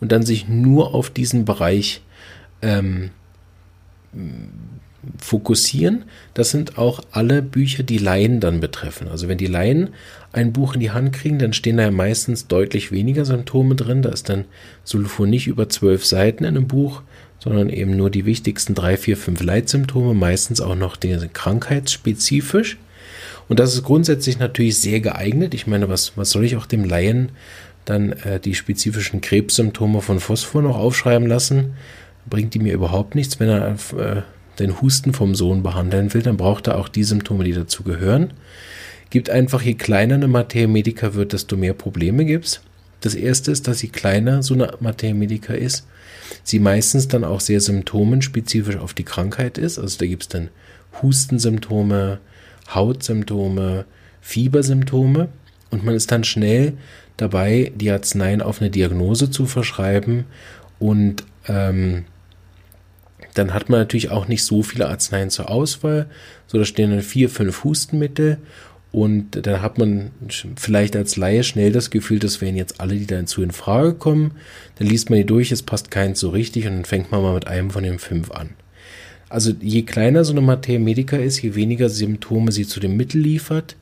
Und 0.00 0.10
dann 0.10 0.24
sich 0.24 0.48
nur 0.48 0.92
auf 0.92 1.08
diesen 1.08 1.44
Bereich 1.44 2.02
ähm, 2.62 3.10
fokussieren. 5.18 6.04
Das 6.34 6.50
sind 6.50 6.78
auch 6.78 7.00
alle 7.10 7.42
Bücher, 7.42 7.82
die 7.82 7.98
Laien 7.98 8.40
dann 8.40 8.60
betreffen. 8.60 9.08
Also 9.08 9.28
wenn 9.28 9.38
die 9.38 9.46
Laien 9.46 9.90
ein 10.32 10.52
Buch 10.52 10.74
in 10.74 10.80
die 10.80 10.92
Hand 10.92 11.12
kriegen, 11.12 11.38
dann 11.38 11.52
stehen 11.52 11.76
da 11.76 11.84
ja 11.84 11.90
meistens 11.90 12.46
deutlich 12.46 12.92
weniger 12.92 13.24
Symptome 13.24 13.74
drin. 13.74 14.02
Da 14.02 14.10
ist 14.10 14.28
dann 14.28 14.44
Sulfur 14.84 15.26
nicht 15.26 15.46
über 15.46 15.68
zwölf 15.68 16.06
Seiten 16.06 16.44
in 16.44 16.56
einem 16.56 16.68
Buch, 16.68 17.02
sondern 17.38 17.68
eben 17.68 17.96
nur 17.96 18.10
die 18.10 18.24
wichtigsten 18.24 18.74
drei, 18.74 18.96
vier, 18.96 19.16
fünf 19.16 19.42
Leitsymptome, 19.42 20.14
meistens 20.14 20.60
auch 20.60 20.76
noch 20.76 20.96
die 20.96 21.16
krankheitsspezifisch. 21.32 22.78
Und 23.48 23.58
das 23.58 23.74
ist 23.74 23.82
grundsätzlich 23.82 24.38
natürlich 24.38 24.78
sehr 24.78 25.00
geeignet. 25.00 25.52
Ich 25.52 25.66
meine, 25.66 25.88
was, 25.88 26.16
was 26.16 26.30
soll 26.30 26.44
ich 26.44 26.56
auch 26.56 26.66
dem 26.66 26.84
Laien 26.84 27.30
dann 27.84 28.12
äh, 28.12 28.38
die 28.38 28.54
spezifischen 28.54 29.20
Krebssymptome 29.20 30.00
von 30.00 30.20
Phosphor 30.20 30.62
noch 30.62 30.76
aufschreiben 30.78 31.26
lassen? 31.26 31.74
Bringt 32.30 32.54
die 32.54 32.60
mir 32.60 32.72
überhaupt 32.72 33.16
nichts. 33.16 33.40
Wenn 33.40 33.48
er 33.48 33.72
äh, 33.98 34.22
den 34.58 34.80
Husten 34.80 35.12
vom 35.12 35.34
Sohn 35.34 35.62
behandeln 35.62 36.12
will, 36.14 36.22
dann 36.22 36.36
braucht 36.36 36.66
er 36.66 36.78
auch 36.78 36.88
die 36.88 37.04
Symptome, 37.04 37.44
die 37.44 37.52
dazu 37.52 37.82
gehören. 37.82 38.32
Gibt 39.10 39.30
einfach, 39.30 39.62
je 39.62 39.74
kleiner 39.74 40.14
eine 40.14 40.28
Materia 40.28 40.68
Medica 40.68 41.14
wird, 41.14 41.32
desto 41.32 41.56
mehr 41.56 41.74
Probleme 41.74 42.24
gibt 42.24 42.46
es. 42.46 42.60
Das 43.00 43.14
erste 43.14 43.50
ist, 43.50 43.66
dass 43.68 43.82
je 43.82 43.88
kleiner 43.88 44.42
so 44.42 44.54
eine 44.54 44.74
Materia 44.80 45.14
Medica 45.14 45.52
ist, 45.52 45.86
sie 46.44 46.60
meistens 46.60 47.08
dann 47.08 47.24
auch 47.24 47.40
sehr 47.40 47.60
symptomenspezifisch 47.60 48.76
auf 48.76 48.94
die 48.94 49.04
Krankheit 49.04 49.58
ist. 49.58 49.78
Also 49.78 49.98
da 49.98 50.06
gibt 50.06 50.22
es 50.22 50.28
dann 50.28 50.48
Hustensymptome, 51.02 52.20
Hautsymptome, 52.72 53.84
Fiebersymptome 54.20 55.28
und 55.70 55.84
man 55.84 55.94
ist 55.94 56.12
dann 56.12 56.24
schnell 56.24 56.74
dabei, 57.16 57.72
die 57.74 57.90
Arzneien 57.90 58.40
auf 58.40 58.60
eine 58.60 58.70
Diagnose 58.70 59.30
zu 59.30 59.46
verschreiben 59.46 60.24
und 60.78 61.24
ähm, 61.48 62.04
dann 63.34 63.54
hat 63.54 63.68
man 63.68 63.80
natürlich 63.80 64.10
auch 64.10 64.28
nicht 64.28 64.44
so 64.44 64.62
viele 64.62 64.88
Arzneien 64.88 65.30
zur 65.30 65.50
Auswahl. 65.50 66.06
So, 66.46 66.58
da 66.58 66.64
stehen 66.64 66.90
dann 66.90 67.02
vier, 67.02 67.28
fünf 67.28 67.64
Hustenmittel 67.64 68.38
und 68.92 69.46
dann 69.46 69.62
hat 69.62 69.78
man 69.78 70.10
vielleicht 70.56 70.94
als 70.96 71.16
Laie 71.16 71.44
schnell 71.44 71.72
das 71.72 71.90
Gefühl, 71.90 72.18
das 72.18 72.42
wären 72.42 72.56
jetzt 72.56 72.78
alle, 72.78 72.94
die 72.94 73.06
dazu 73.06 73.42
in 73.42 73.50
Frage 73.50 73.94
kommen. 73.94 74.32
Dann 74.78 74.86
liest 74.86 75.08
man 75.08 75.18
die 75.18 75.24
durch, 75.24 75.50
es 75.50 75.62
passt 75.62 75.90
keins 75.90 76.20
so 76.20 76.28
richtig 76.28 76.66
und 76.66 76.74
dann 76.74 76.84
fängt 76.84 77.10
man 77.10 77.22
mal 77.22 77.34
mit 77.34 77.46
einem 77.46 77.70
von 77.70 77.84
den 77.84 77.98
fünf 77.98 78.30
an. 78.30 78.50
Also 79.30 79.52
je 79.60 79.82
kleiner 79.82 80.24
so 80.24 80.32
eine 80.32 80.42
Materia 80.42 80.78
Medica 80.78 81.16
ist, 81.16 81.40
je 81.40 81.54
weniger 81.54 81.88
Symptome 81.88 82.52
sie 82.52 82.66
zu 82.66 82.80
dem 82.80 82.98
Mittel 82.98 83.22
liefert, 83.22 83.76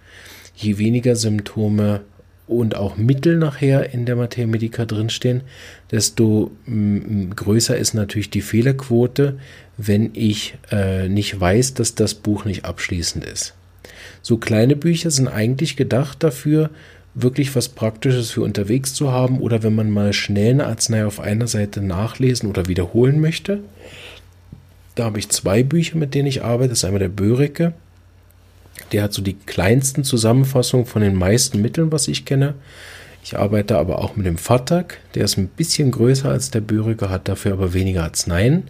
je 0.55 0.79
weniger 0.79 1.17
Symptome 1.17 2.03
und 2.51 2.77
auch 2.77 2.97
Mittel 2.97 3.37
nachher 3.37 3.95
in 3.95 4.07
der 4.07 4.17
Materia 4.17 4.47
Medica 4.47 4.85
drinstehen, 4.85 5.43
desto 5.91 6.51
mm, 6.67 7.31
größer 7.31 7.77
ist 7.77 7.95
natürlich 7.95 8.31
die 8.31 8.43
Fehlerquote, 8.43 9.39
wenn 9.77 10.11
ich 10.15 10.55
äh, 10.71 11.09
nicht 11.09 11.41
weiß, 11.41 11.75
dass 11.75 11.95
das 11.95 12.15
Buch 12.15 12.45
nicht 12.45 12.65
abschließend 12.65 13.25
ist. 13.25 13.55
So 14.21 14.37
kleine 14.37 14.77
Bücher 14.77 15.11
sind 15.11 15.29
eigentlich 15.29 15.77
gedacht 15.77 16.23
dafür, 16.23 16.71
wirklich 17.15 17.55
was 17.57 17.69
Praktisches 17.69 18.31
für 18.31 18.43
unterwegs 18.43 18.95
zu 18.95 19.11
haben 19.11 19.41
oder 19.41 19.63
wenn 19.63 19.75
man 19.75 19.91
mal 19.91 20.13
schnell 20.13 20.53
eine 20.53 20.67
Arznei 20.67 21.07
auf 21.07 21.21
einer 21.21 21.47
Seite 21.47 21.81
nachlesen 21.81 22.49
oder 22.49 22.67
wiederholen 22.67 23.21
möchte. 23.21 23.61
Da 24.95 25.05
habe 25.05 25.19
ich 25.19 25.29
zwei 25.29 25.63
Bücher, 25.63 25.97
mit 25.97 26.15
denen 26.15 26.29
ich 26.29 26.45
arbeite. 26.45 26.71
Das 26.71 26.79
ist 26.79 26.85
einmal 26.85 27.01
der 27.01 27.09
Böreke. 27.09 27.73
Der 28.93 29.05
hat 29.05 29.13
so 29.13 29.23
die 29.23 29.35
kleinsten 29.35 30.05
Zusammenfassungen 30.05 30.87
von 30.87 31.03
den 31.03 31.15
meisten 31.15 31.61
Mitteln, 31.61 31.93
was 31.93 32.09
ich 32.09 32.25
kenne. 32.25 32.55
Ich 33.23 33.39
arbeite 33.39 33.79
aber 33.79 33.99
auch 33.99 34.17
mit 34.17 34.27
dem 34.27 34.39
Fatak. 34.39 34.99
Der 35.15 35.25
ist 35.25 35.37
ein 35.37 35.49
bisschen 35.49 35.91
größer 35.91 36.31
als 36.31 36.51
der 36.51 36.61
Böreke, 36.61 37.11
hat 37.11 37.29
dafür 37.29 37.53
aber 37.53 37.75
weniger 37.75 38.05
Arzneien. 38.05 38.65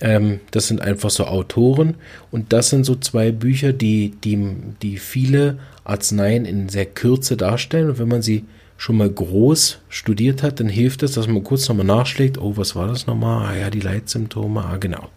Ähm, 0.00 0.40
das 0.50 0.68
sind 0.68 0.80
einfach 0.80 1.10
so 1.10 1.26
Autoren 1.26 1.96
und 2.30 2.52
das 2.52 2.70
sind 2.70 2.84
so 2.84 2.96
zwei 2.96 3.32
Bücher, 3.32 3.72
die, 3.72 4.14
die, 4.24 4.56
die 4.80 4.96
viele 4.96 5.58
Arzneien 5.84 6.46
in 6.46 6.68
sehr 6.68 6.86
Kürze 6.86 7.36
darstellen. 7.36 7.90
Und 7.90 7.98
wenn 7.98 8.08
man 8.08 8.22
sie 8.22 8.44
schon 8.78 8.96
mal 8.96 9.10
groß 9.10 9.80
studiert 9.90 10.42
hat, 10.42 10.58
dann 10.58 10.68
hilft 10.68 11.02
es, 11.02 11.12
dass 11.12 11.26
man 11.26 11.44
kurz 11.44 11.68
nochmal 11.68 11.84
nachschlägt, 11.84 12.38
oh, 12.38 12.56
was 12.56 12.74
war 12.74 12.88
das 12.88 13.06
nochmal? 13.06 13.48
Ah 13.48 13.58
ja, 13.58 13.70
die 13.70 13.80
Leitsymptome, 13.80 14.64
ah 14.64 14.78
genau. 14.78 15.08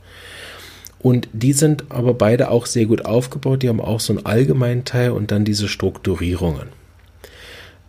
Und 1.03 1.27
die 1.33 1.51
sind 1.51 1.83
aber 1.89 2.13
beide 2.13 2.49
auch 2.49 2.65
sehr 2.65 2.85
gut 2.85 3.05
aufgebaut, 3.05 3.61
die 3.61 3.67
haben 3.67 3.81
auch 3.81 3.99
so 3.99 4.13
einen 4.13 4.25
allgemeinen 4.25 4.85
Teil 4.85 5.11
und 5.11 5.31
dann 5.31 5.43
diese 5.43 5.67
Strukturierungen. 5.67 6.69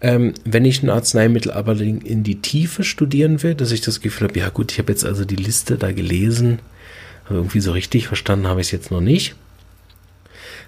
Ähm, 0.01 0.35
wenn 0.45 0.65
ich 0.65 0.83
ein 0.83 0.91
Arzneimittel 0.91 1.53
aber 1.53 1.81
in 1.81 2.25
die 2.25 2.43
Tiefe 2.43 2.83
studieren 2.83 3.45
will, 3.45 3.55
dass 3.55 3.71
ich 3.71 3.83
das 3.83 4.01
Gefühl 4.01 4.29
habe, 4.29 4.39
ja 4.41 4.49
gut, 4.49 4.73
ich 4.73 4.81
habe 4.81 4.91
jetzt 4.91 5.05
also 5.05 5.25
die 5.25 5.37
Liste 5.37 5.79
da 5.79 5.93
gelesen, 5.93 6.59
aber 7.27 7.37
irgendwie 7.37 7.61
so 7.61 7.71
richtig 7.71 8.09
verstanden 8.09 8.49
habe 8.49 8.61
ich 8.61 8.67
es 8.67 8.73
jetzt 8.73 8.91
noch 8.91 9.01
nicht. 9.01 9.37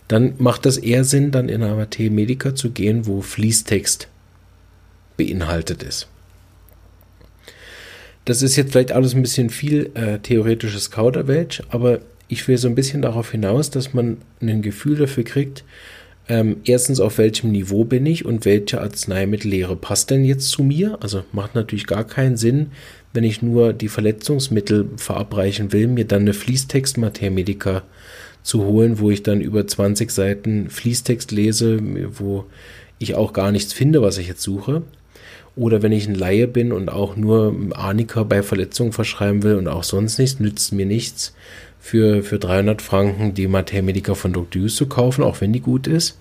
Dann 0.07 0.35
macht 0.39 0.67
das 0.67 0.77
eher 0.77 1.03
Sinn, 1.03 1.33
dann 1.33 1.49
in 1.49 1.65
eine 1.65 1.83
AT 1.83 1.99
Medica 1.99 2.55
zu 2.55 2.71
gehen, 2.71 3.07
wo 3.07 3.23
Fließtext 3.23 4.07
beinhaltet 5.17 5.83
ist. 5.83 6.07
Das 8.25 8.41
ist 8.41 8.55
jetzt 8.55 8.71
vielleicht 8.71 8.93
alles 8.93 9.17
ein 9.17 9.23
bisschen 9.23 9.51
viel 9.51 9.91
äh, 9.95 10.21
theoretisches 10.21 10.93
Kauderwelsch, 10.93 11.63
aber 11.71 12.01
ich 12.29 12.47
will 12.49 12.59
so 12.59 12.69
ein 12.69 12.75
bisschen 12.75 13.03
darauf 13.03 13.31
hinaus, 13.31 13.71
dass 13.71 13.95
man 13.95 14.19
ein 14.41 14.63
Gefühl 14.63 14.97
dafür 14.97 15.25
kriegt, 15.25 15.65
ähm, 16.29 16.57
erstens, 16.65 16.99
auf 16.99 17.19
welchem 17.19 17.53
Niveau 17.53 17.85
bin 17.85 18.05
ich 18.05 18.25
und 18.25 18.45
welche 18.45 18.81
Arzneimittellehre 18.81 19.77
passt 19.77 20.11
denn 20.11 20.25
jetzt 20.25 20.51
zu 20.51 20.65
mir? 20.65 20.99
Also 21.01 21.23
macht 21.33 21.55
natürlich 21.55 21.87
gar 21.87 22.05
keinen 22.05 22.37
Sinn, 22.37 22.73
wenn 23.13 23.23
ich 23.23 23.43
nur 23.43 23.73
die 23.73 23.89
Verletzungsmittel 23.89 24.89
verabreichen 24.97 25.73
will, 25.73 25.87
mir 25.87 26.05
dann 26.05 26.23
eine 26.23 26.35
Fließtext-Materia 26.35 27.83
zu 28.43 28.65
holen, 28.65 28.99
wo 28.99 29.11
ich 29.11 29.23
dann 29.23 29.41
über 29.41 29.67
20 29.67 30.11
Seiten 30.11 30.69
Fließtext 30.69 31.31
lese, 31.31 31.79
wo 32.19 32.45
ich 32.99 33.15
auch 33.15 33.33
gar 33.33 33.53
nichts 33.53 33.73
finde, 33.73 34.03
was 34.03 34.19
ich 34.19 34.27
jetzt 34.27 34.43
suche. 34.43 34.83
Oder 35.55 35.83
wenn 35.83 35.93
ich 35.93 36.07
ein 36.07 36.15
Laie 36.15 36.49
bin 36.49 36.73
und 36.73 36.91
auch 36.91 37.17
nur 37.17 37.55
Arnika 37.73 38.25
bei 38.25 38.43
Verletzungen 38.43 38.93
verschreiben 38.93 39.43
will 39.43 39.55
und 39.55 39.69
auch 39.69 39.85
sonst 39.85 40.19
nichts, 40.19 40.39
nützt 40.39 40.73
mir 40.73 40.87
nichts, 40.87 41.35
für, 41.87 42.25
für 42.25 42.41
300 42.41 42.83
Franken 42.83 43.35
die 43.35 43.47
Materia 43.47 44.15
von 44.15 44.33
Dr. 44.33 44.67
zu 44.67 44.87
kaufen, 44.87 45.23
auch 45.23 45.41
wenn 45.41 45.53
die 45.53 45.61
gut 45.61 45.87
ist. 45.87 46.19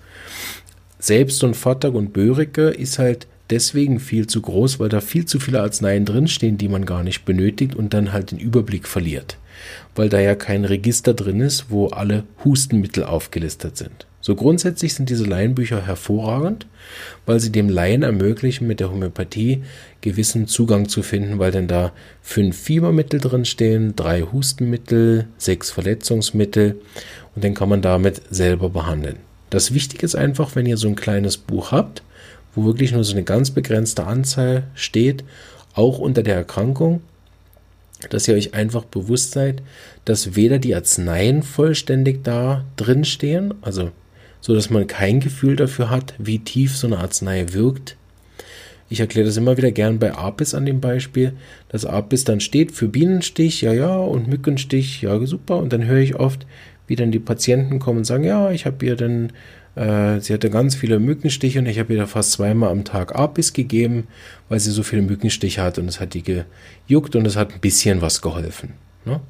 Selbst 1.00 1.42
und 1.42 1.56
Vattag 1.56 1.94
und 1.94 2.12
Börike 2.12 2.68
ist 2.68 3.00
halt 3.00 3.26
deswegen 3.50 3.98
viel 3.98 4.28
zu 4.28 4.42
groß, 4.42 4.78
weil 4.78 4.88
da 4.88 5.00
viel 5.00 5.26
zu 5.26 5.40
viele 5.40 5.60
Arzneien 5.60 6.04
drinstehen, 6.04 6.56
die 6.56 6.68
man 6.68 6.86
gar 6.86 7.02
nicht 7.02 7.24
benötigt 7.24 7.74
und 7.74 7.94
dann 7.94 8.12
halt 8.12 8.30
den 8.30 8.38
Überblick 8.38 8.86
verliert. 8.86 9.38
Weil 9.96 10.08
da 10.08 10.20
ja 10.20 10.36
kein 10.36 10.64
Register 10.64 11.14
drin 11.14 11.40
ist, 11.40 11.66
wo 11.68 11.88
alle 11.88 12.22
Hustenmittel 12.44 13.02
aufgelistet 13.02 13.76
sind. 13.76 14.06
So 14.20 14.36
grundsätzlich 14.36 14.94
sind 14.94 15.10
diese 15.10 15.24
Laienbücher 15.24 15.84
hervorragend, 15.84 16.66
weil 17.26 17.40
sie 17.40 17.50
dem 17.50 17.68
Laien 17.68 18.02
ermöglichen, 18.04 18.68
mit 18.68 18.78
der 18.78 18.90
Homöopathie 18.90 19.62
gewissen 20.06 20.46
Zugang 20.46 20.88
zu 20.88 21.02
finden, 21.02 21.40
weil 21.40 21.50
dann 21.50 21.66
da 21.66 21.92
fünf 22.22 22.56
Fiebermittel 22.56 23.20
drin 23.20 23.44
stehen, 23.44 23.96
drei 23.96 24.22
Hustenmittel, 24.22 25.26
sechs 25.36 25.70
Verletzungsmittel 25.70 26.80
und 27.34 27.42
dann 27.42 27.54
kann 27.54 27.68
man 27.68 27.82
damit 27.82 28.22
selber 28.30 28.70
behandeln. 28.70 29.16
Das 29.50 29.74
Wichtige 29.74 30.06
ist 30.06 30.14
einfach, 30.14 30.54
wenn 30.54 30.64
ihr 30.64 30.76
so 30.76 30.86
ein 30.86 30.94
kleines 30.94 31.36
Buch 31.36 31.72
habt, 31.72 32.02
wo 32.54 32.64
wirklich 32.64 32.92
nur 32.92 33.02
so 33.02 33.14
eine 33.14 33.24
ganz 33.24 33.50
begrenzte 33.50 34.06
Anzahl 34.06 34.62
steht, 34.74 35.24
auch 35.74 35.98
unter 35.98 36.22
der 36.22 36.36
Erkrankung, 36.36 37.00
dass 38.08 38.28
ihr 38.28 38.34
euch 38.34 38.54
einfach 38.54 38.84
bewusst 38.84 39.32
seid, 39.32 39.60
dass 40.04 40.36
weder 40.36 40.60
die 40.60 40.74
Arzneien 40.74 41.42
vollständig 41.42 42.22
da 42.22 42.64
drin 42.76 43.04
stehen, 43.04 43.54
also 43.60 43.90
so 44.40 44.54
dass 44.54 44.70
man 44.70 44.86
kein 44.86 45.18
Gefühl 45.18 45.56
dafür 45.56 45.90
hat, 45.90 46.14
wie 46.18 46.38
tief 46.38 46.76
so 46.76 46.86
eine 46.86 46.98
Arznei 46.98 47.46
wirkt. 47.52 47.96
Ich 48.88 49.00
erkläre 49.00 49.26
das 49.26 49.36
immer 49.36 49.56
wieder 49.56 49.72
gern 49.72 49.98
bei 49.98 50.14
Apis 50.14 50.54
an 50.54 50.66
dem 50.66 50.80
Beispiel, 50.80 51.32
dass 51.68 51.84
Apis 51.84 52.24
dann 52.24 52.40
steht 52.40 52.72
für 52.72 52.88
Bienenstich, 52.88 53.62
ja, 53.62 53.72
ja, 53.72 53.96
und 53.96 54.28
Mückenstich, 54.28 55.02
ja, 55.02 55.24
super. 55.26 55.58
Und 55.58 55.72
dann 55.72 55.86
höre 55.86 55.98
ich 55.98 56.14
oft, 56.16 56.46
wie 56.86 56.96
dann 56.96 57.10
die 57.10 57.18
Patienten 57.18 57.78
kommen 57.78 57.98
und 57.98 58.04
sagen, 58.04 58.24
ja, 58.24 58.50
ich 58.52 58.64
habe 58.64 58.84
ihr 58.86 58.94
dann, 58.94 59.32
äh, 59.74 60.20
sie 60.20 60.32
hatte 60.32 60.50
ganz 60.50 60.76
viele 60.76 61.00
Mückenstiche 61.00 61.58
und 61.58 61.66
ich 61.66 61.80
habe 61.80 61.92
ihr 61.94 61.98
da 61.98 62.06
fast 62.06 62.32
zweimal 62.32 62.70
am 62.70 62.84
Tag 62.84 63.16
Apis 63.16 63.52
gegeben, 63.52 64.06
weil 64.48 64.60
sie 64.60 64.70
so 64.70 64.84
viele 64.84 65.02
Mückenstiche 65.02 65.62
hat 65.62 65.78
und 65.78 65.88
es 65.88 65.98
hat 65.98 66.14
die 66.14 66.22
gejuckt 66.22 67.16
und 67.16 67.26
es 67.26 67.36
hat 67.36 67.54
ein 67.54 67.60
bisschen 67.60 68.02
was 68.02 68.22
geholfen. 68.22 68.74
Ne? 69.04 69.20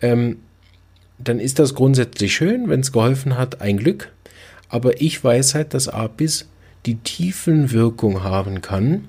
Ähm, 0.00 0.38
dann 1.18 1.40
ist 1.40 1.58
das 1.58 1.74
grundsätzlich 1.74 2.34
schön, 2.34 2.68
wenn 2.68 2.80
es 2.80 2.92
geholfen 2.92 3.36
hat, 3.38 3.60
ein 3.60 3.78
Glück. 3.78 4.12
Aber 4.68 5.00
ich 5.00 5.22
weiß 5.22 5.54
halt, 5.54 5.74
dass 5.74 5.88
Apis 5.88 6.48
die 6.86 6.96
Tiefenwirkung 6.96 8.22
haben 8.22 8.62
kann 8.62 9.04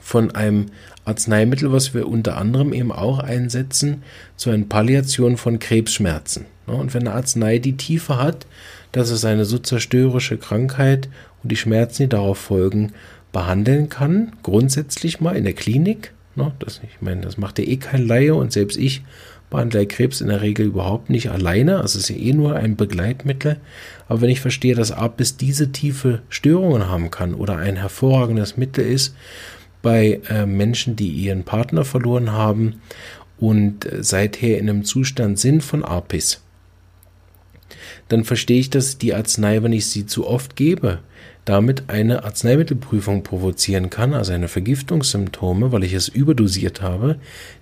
von 0.00 0.34
einem 0.34 0.66
Arzneimittel, 1.04 1.72
was 1.72 1.94
wir 1.94 2.08
unter 2.08 2.36
anderem 2.36 2.72
eben 2.72 2.92
auch 2.92 3.18
einsetzen, 3.18 4.02
zur 4.36 4.56
Palliation 4.68 5.36
von 5.36 5.58
Krebsschmerzen. 5.58 6.46
Und 6.66 6.94
wenn 6.94 7.06
eine 7.06 7.16
Arznei 7.16 7.58
die 7.58 7.76
Tiefe 7.76 8.18
hat, 8.18 8.46
dass 8.92 9.10
es 9.10 9.24
eine 9.24 9.44
so 9.44 9.58
zerstörerische 9.58 10.36
Krankheit 10.36 11.08
und 11.42 11.52
die 11.52 11.56
Schmerzen, 11.56 12.04
die 12.04 12.08
darauf 12.08 12.38
folgen, 12.38 12.92
behandeln 13.32 13.88
kann, 13.88 14.32
grundsätzlich 14.42 15.20
mal 15.20 15.36
in 15.36 15.44
der 15.44 15.52
Klinik. 15.52 16.12
Das, 16.58 16.80
ich 16.82 17.00
meine, 17.00 17.22
das 17.22 17.38
macht 17.38 17.58
ja 17.58 17.64
eh 17.64 17.76
kein 17.76 18.06
Laie 18.06 18.34
und 18.34 18.52
selbst 18.52 18.76
ich 18.76 19.02
behandle 19.50 19.86
Krebs 19.86 20.20
in 20.20 20.28
der 20.28 20.42
Regel 20.42 20.66
überhaupt 20.66 21.10
nicht 21.10 21.30
alleine. 21.30 21.80
Also 21.80 21.98
es 21.98 22.10
ist 22.10 22.16
ja 22.16 22.22
eh 22.22 22.32
nur 22.32 22.56
ein 22.56 22.76
Begleitmittel. 22.76 23.58
Aber 24.08 24.20
wenn 24.20 24.30
ich 24.30 24.40
verstehe, 24.40 24.74
dass 24.74 24.92
Apis 24.92 25.36
diese 25.36 25.72
tiefe 25.72 26.22
Störungen 26.28 26.88
haben 26.88 27.10
kann 27.10 27.34
oder 27.34 27.56
ein 27.56 27.76
hervorragendes 27.76 28.56
Mittel 28.56 28.84
ist 28.84 29.14
bei 29.82 30.20
äh, 30.28 30.46
Menschen, 30.46 30.96
die 30.96 31.08
ihren 31.08 31.44
Partner 31.44 31.84
verloren 31.84 32.32
haben 32.32 32.80
und 33.38 33.84
äh, 33.84 34.02
seither 34.02 34.58
in 34.58 34.68
einem 34.68 34.84
Zustand 34.84 35.38
sind 35.38 35.62
von 35.62 35.84
Apis, 35.84 36.42
dann 38.08 38.24
verstehe 38.24 38.60
ich, 38.60 38.70
dass 38.70 38.98
die 38.98 39.14
Arznei, 39.14 39.62
wenn 39.62 39.72
ich 39.72 39.86
sie 39.86 40.06
zu 40.06 40.26
oft 40.26 40.56
gebe, 40.56 41.00
damit 41.44 41.84
eine 41.88 42.24
Arzneimittelprüfung 42.24 43.22
provozieren 43.22 43.90
kann, 43.90 44.14
also 44.14 44.32
eine 44.32 44.48
Vergiftungssymptome, 44.48 45.70
weil 45.72 45.84
ich 45.84 45.92
es 45.92 46.08
überdosiert 46.08 46.82
habe, 46.82 47.16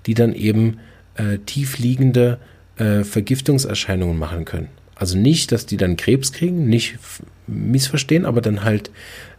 die 0.07 0.15
dann 0.15 0.35
eben 0.35 0.79
äh, 1.15 1.39
tiefliegende 1.39 2.39
äh, 2.77 3.05
Vergiftungserscheinungen 3.05 4.19
machen 4.19 4.45
können. 4.45 4.69
Also 4.95 5.19
nicht, 5.19 5.53
dass 5.53 5.67
die 5.67 5.77
dann 5.77 5.97
Krebs 5.97 6.33
kriegen, 6.33 6.69
nicht 6.69 6.99
missverstehen, 7.47 8.25
aber 8.25 8.41
dann 8.41 8.65
halt 8.65 8.91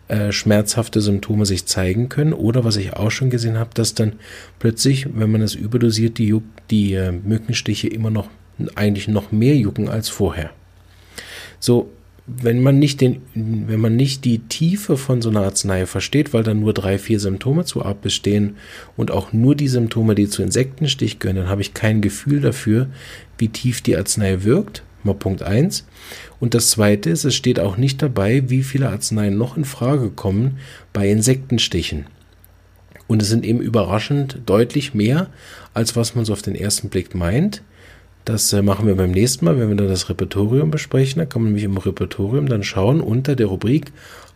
äh, 0.08 0.32
schmerzhafte 0.32 1.02
Symptome 1.02 1.46
sich 1.46 1.66
zeigen 1.66 2.10
können. 2.10 2.34
Oder 2.34 2.64
was 2.64 2.76
ich 2.76 2.94
auch 2.94 3.12
schon 3.12 3.30
gesehen 3.30 3.58
habe, 3.58 3.72
dass 3.74 3.96
dann 3.96 4.14
plötzlich, 4.60 5.08
wenn 5.14 5.32
man 5.32 5.42
es 5.42 5.56
überdosiert, 5.56 6.18
die, 6.18 6.40
die 6.70 6.94
äh, 6.94 7.12
Mückenstiche 7.12 7.88
immer 7.88 8.10
noch 8.10 8.30
eigentlich 8.76 9.08
noch 9.08 9.32
mehr 9.32 9.56
jucken 9.56 9.90
als 9.90 10.10
vorher. 10.10 10.52
So, 11.60 11.92
wenn 12.28 12.64
man 12.64 12.80
nicht 12.80 13.02
den, 13.02 13.22
wenn 13.34 13.80
man 13.80 13.96
nicht 13.96 14.26
die 14.26 14.40
Tiefe 14.40 14.98
von 14.98 15.22
so 15.22 15.30
einer 15.30 15.44
Arznei 15.44 15.86
versteht, 15.86 16.34
weil 16.34 16.44
dann 16.44 16.60
nur 16.60 16.74
drei, 16.74 16.98
vier 16.98 17.20
Symptome 17.20 17.66
zu 17.66 17.84
ab 17.84 18.02
bestehen 18.02 18.58
und 18.98 19.12
auch 19.12 19.32
nur 19.32 19.56
die 19.56 19.68
Symptome, 19.68 20.16
die 20.16 20.28
zu 20.28 20.42
Insektenstich 20.42 21.20
gehören, 21.20 21.38
dann 21.38 21.50
habe 21.50 21.62
ich 21.62 21.76
kein 21.76 22.02
Gefühl 22.02 22.42
dafür, 22.42 22.88
wie 23.38 23.50
tief 23.50 23.82
die 23.82 23.96
Arznei 23.96 24.44
wirkt. 24.44 24.84
Mal 25.04 25.14
Punkt 25.14 25.44
eins. 25.44 25.86
Und 26.40 26.56
das 26.56 26.72
zweite 26.72 27.12
ist, 27.12 27.26
es 27.26 27.36
steht 27.36 27.60
auch 27.60 27.78
nicht 27.78 28.02
dabei, 28.02 28.50
wie 28.50 28.64
viele 28.64 28.90
Arzneien 28.90 29.38
noch 29.38 29.56
in 29.56 29.66
Frage 29.66 30.10
kommen 30.10 30.58
bei 30.94 31.08
Insektenstichen. 31.08 32.08
Und 33.06 33.22
es 33.22 33.30
sind 33.30 33.46
eben 33.46 33.60
überraschend 33.60 34.40
deutlich 34.48 34.96
mehr, 34.96 35.30
als 35.76 35.96
was 35.96 36.16
man 36.16 36.26
so 36.26 36.34
auf 36.34 36.42
den 36.42 36.56
ersten 36.56 36.90
Blick 36.90 37.14
meint. 37.14 37.62
Das 38.26 38.52
äh, 38.54 38.64
machen 38.64 38.88
wir 38.88 38.96
beim 38.96 39.12
nächsten 39.12 39.46
Mal, 39.46 39.60
wenn 39.60 39.70
wir 39.70 39.76
dann 39.76 39.88
das 39.88 40.10
Repertorium 40.10 40.72
besprechen. 40.72 41.20
Da 41.20 41.26
kann 41.26 41.44
man 41.44 41.52
nämlich 41.52 41.64
im 41.64 41.78
Repertorium 41.78 42.50
dann 42.50 42.64
schauen 42.64 43.00
unter 43.00 43.36
der 43.36 43.48
Rubrik 43.48 43.92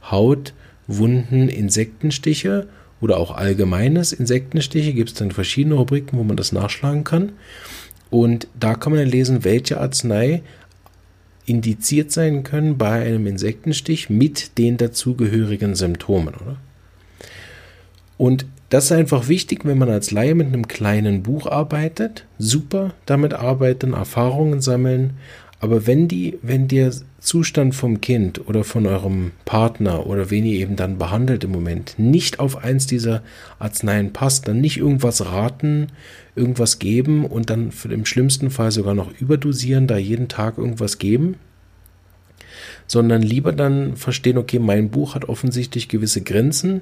Haut, 0.09 0.53
Wunden, 0.87 1.49
Insektenstiche 1.49 2.67
oder 3.01 3.17
auch 3.17 3.31
allgemeines 3.31 4.13
Insektenstiche. 4.13 4.93
Gibt 4.93 5.09
es 5.09 5.15
dann 5.15 5.31
verschiedene 5.31 5.75
Rubriken, 5.75 6.19
wo 6.19 6.23
man 6.23 6.37
das 6.37 6.51
nachschlagen 6.51 7.03
kann. 7.03 7.31
Und 8.11 8.47
da 8.59 8.75
kann 8.75 8.93
man 8.93 9.01
dann 9.01 9.09
lesen, 9.09 9.43
welche 9.43 9.79
Arznei 9.79 10.43
indiziert 11.45 12.11
sein 12.11 12.43
können 12.43 12.77
bei 12.77 13.01
einem 13.01 13.25
Insektenstich 13.25 14.09
mit 14.09 14.57
den 14.59 14.77
dazugehörigen 14.77 15.73
Symptomen, 15.73 16.35
oder? 16.35 16.57
Und 18.17 18.45
das 18.69 18.85
ist 18.85 18.91
einfach 18.91 19.27
wichtig, 19.27 19.65
wenn 19.65 19.77
man 19.77 19.89
als 19.89 20.11
Laie 20.11 20.35
mit 20.35 20.47
einem 20.47 20.67
kleinen 20.67 21.23
Buch 21.23 21.47
arbeitet. 21.47 22.25
Super 22.37 22.93
damit 23.05 23.33
arbeiten, 23.33 23.93
Erfahrungen 23.93 24.61
sammeln. 24.61 25.13
Aber 25.59 25.87
wenn 25.87 26.07
die, 26.07 26.37
wenn 26.41 26.67
der 26.67 26.93
Zustand 27.19 27.75
vom 27.75 27.99
Kind 27.99 28.47
oder 28.47 28.63
von 28.63 28.85
eurem 28.85 29.31
Partner 29.43 30.05
oder 30.05 30.29
wen 30.29 30.45
ihr 30.45 30.59
eben 30.59 30.77
dann 30.77 30.97
behandelt 30.97 31.43
im 31.43 31.51
Moment 31.51 31.95
nicht 31.97 32.39
auf 32.39 32.63
eins 32.63 32.87
dieser 32.87 33.23
Arzneien 33.57 34.13
passt, 34.13 34.47
dann 34.47 34.61
nicht 34.61 34.77
irgendwas 34.77 35.25
raten, 35.25 35.87
irgendwas 36.35 36.79
geben 36.79 37.25
und 37.25 37.49
dann 37.49 37.71
im 37.89 38.05
schlimmsten 38.05 38.51
Fall 38.51 38.71
sogar 38.71 38.93
noch 38.93 39.11
überdosieren, 39.19 39.87
da 39.87 39.97
jeden 39.97 40.29
Tag 40.29 40.57
irgendwas 40.57 40.97
geben, 40.97 41.35
sondern 42.87 43.21
lieber 43.21 43.51
dann 43.51 43.97
verstehen, 43.97 44.37
okay, 44.37 44.59
mein 44.59 44.89
Buch 44.89 45.13
hat 45.13 45.27
offensichtlich 45.27 45.89
gewisse 45.89 46.21
Grenzen, 46.21 46.81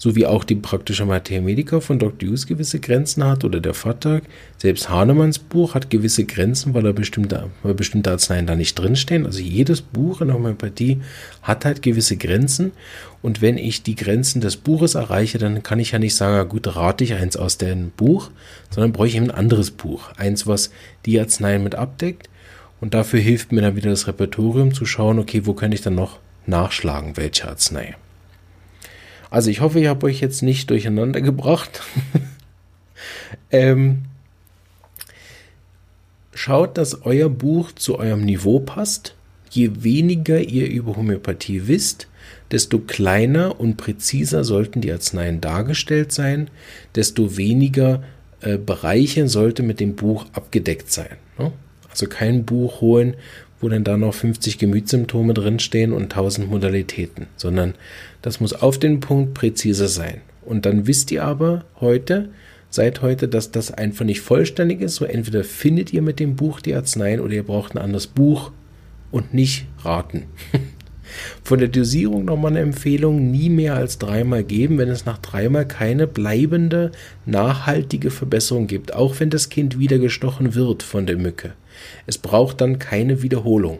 so 0.00 0.16
wie 0.16 0.24
auch 0.24 0.44
die 0.44 0.54
praktische 0.54 1.04
Mathematiker 1.04 1.82
von 1.82 1.98
Dr. 1.98 2.30
Hughes 2.30 2.46
gewisse 2.46 2.80
Grenzen 2.80 3.22
hat 3.22 3.44
oder 3.44 3.60
der 3.60 3.74
Vater. 3.74 4.22
Selbst 4.56 4.88
Hahnemanns 4.88 5.38
Buch 5.38 5.74
hat 5.74 5.90
gewisse 5.90 6.24
Grenzen, 6.24 6.72
weil 6.72 6.86
er 6.86 6.94
bestimmte, 6.94 7.50
weil 7.62 7.74
bestimmte 7.74 8.10
Arzneien 8.10 8.46
da 8.46 8.56
nicht 8.56 8.76
drinstehen. 8.76 9.26
Also 9.26 9.40
jedes 9.40 9.82
Buch 9.82 10.22
in 10.22 10.28
der 10.28 10.36
Homöopathie 10.36 11.02
hat 11.42 11.66
halt 11.66 11.82
gewisse 11.82 12.16
Grenzen. 12.16 12.72
Und 13.20 13.42
wenn 13.42 13.58
ich 13.58 13.82
die 13.82 13.94
Grenzen 13.94 14.40
des 14.40 14.56
Buches 14.56 14.94
erreiche, 14.94 15.36
dann 15.36 15.62
kann 15.62 15.78
ich 15.78 15.90
ja 15.90 15.98
nicht 15.98 16.16
sagen, 16.16 16.48
gut, 16.48 16.74
rate 16.74 17.04
ich 17.04 17.12
eins 17.12 17.36
aus 17.36 17.58
dem 17.58 17.90
Buch, 17.90 18.30
sondern 18.70 18.92
bräuchte 18.92 19.18
ich 19.18 19.22
ein 19.22 19.30
anderes 19.30 19.70
Buch. 19.70 20.12
Eins, 20.16 20.46
was 20.46 20.70
die 21.04 21.20
Arzneien 21.20 21.62
mit 21.62 21.74
abdeckt. 21.74 22.30
Und 22.80 22.94
dafür 22.94 23.20
hilft 23.20 23.52
mir 23.52 23.60
dann 23.60 23.76
wieder 23.76 23.90
das 23.90 24.06
Repertorium 24.06 24.72
zu 24.72 24.86
schauen, 24.86 25.18
okay, 25.18 25.42
wo 25.44 25.52
kann 25.52 25.72
ich 25.72 25.82
dann 25.82 25.94
noch 25.94 26.20
nachschlagen, 26.46 27.18
welche 27.18 27.46
Arznei. 27.46 27.96
Also 29.30 29.50
ich 29.50 29.60
hoffe, 29.60 29.80
ich 29.80 29.86
habe 29.86 30.06
euch 30.06 30.20
jetzt 30.20 30.42
nicht 30.42 30.70
durcheinander 30.70 31.20
gebracht. 31.20 31.82
ähm, 33.50 34.02
schaut, 36.34 36.76
dass 36.76 37.02
euer 37.02 37.28
Buch 37.28 37.72
zu 37.72 37.98
eurem 37.98 38.24
Niveau 38.24 38.58
passt. 38.58 39.14
Je 39.50 39.70
weniger 39.82 40.40
ihr 40.40 40.68
über 40.68 40.96
Homöopathie 40.96 41.66
wisst, 41.66 42.08
desto 42.50 42.80
kleiner 42.80 43.60
und 43.60 43.76
präziser 43.76 44.44
sollten 44.44 44.80
die 44.80 44.92
Arzneien 44.92 45.40
dargestellt 45.40 46.12
sein, 46.12 46.50
desto 46.94 47.36
weniger 47.36 48.02
äh, 48.40 48.58
Bereiche 48.58 49.28
sollte 49.28 49.62
mit 49.62 49.80
dem 49.80 49.94
Buch 49.94 50.26
abgedeckt 50.32 50.90
sein. 50.90 51.16
Ne? 51.38 51.52
Also 51.88 52.06
kein 52.06 52.44
Buch 52.44 52.80
holen, 52.80 53.14
wo 53.60 53.68
dann 53.68 53.84
da 53.84 53.96
noch 53.96 54.14
50 54.14 54.58
Gemütssymptome 54.58 55.34
drinstehen 55.34 55.92
und 55.92 56.04
1000 56.04 56.50
Modalitäten, 56.50 57.26
sondern 57.36 57.74
das 58.22 58.40
muss 58.40 58.52
auf 58.52 58.78
den 58.78 59.00
Punkt 59.00 59.34
präzise 59.34 59.88
sein. 59.88 60.20
Und 60.42 60.66
dann 60.66 60.86
wisst 60.86 61.10
ihr 61.10 61.24
aber 61.24 61.64
heute, 61.80 62.30
seit 62.70 63.02
heute, 63.02 63.28
dass 63.28 63.50
das 63.50 63.72
einfach 63.72 64.04
nicht 64.04 64.20
vollständig 64.20 64.80
ist. 64.80 64.96
So 64.96 65.04
entweder 65.04 65.44
findet 65.44 65.92
ihr 65.92 66.02
mit 66.02 66.20
dem 66.20 66.36
Buch 66.36 66.60
die 66.60 66.74
Arzneien 66.74 67.20
oder 67.20 67.34
ihr 67.34 67.42
braucht 67.42 67.74
ein 67.74 67.78
anderes 67.78 68.06
Buch 68.06 68.52
und 69.10 69.34
nicht 69.34 69.66
raten. 69.84 70.24
Von 71.42 71.58
der 71.58 71.68
Dosierung 71.68 72.24
nochmal 72.24 72.52
eine 72.52 72.60
Empfehlung, 72.60 73.32
nie 73.32 73.48
mehr 73.48 73.74
als 73.74 73.98
dreimal 73.98 74.44
geben, 74.44 74.78
wenn 74.78 74.88
es 74.88 75.06
nach 75.06 75.18
dreimal 75.18 75.66
keine 75.66 76.06
bleibende, 76.06 76.92
nachhaltige 77.26 78.12
Verbesserung 78.12 78.68
gibt, 78.68 78.94
auch 78.94 79.18
wenn 79.18 79.28
das 79.28 79.48
Kind 79.48 79.80
wieder 79.80 79.98
gestochen 79.98 80.54
wird 80.54 80.84
von 80.84 81.06
der 81.06 81.16
Mücke. 81.16 81.54
Es 82.06 82.18
braucht 82.18 82.60
dann 82.60 82.78
keine 82.78 83.22
Wiederholung. 83.22 83.78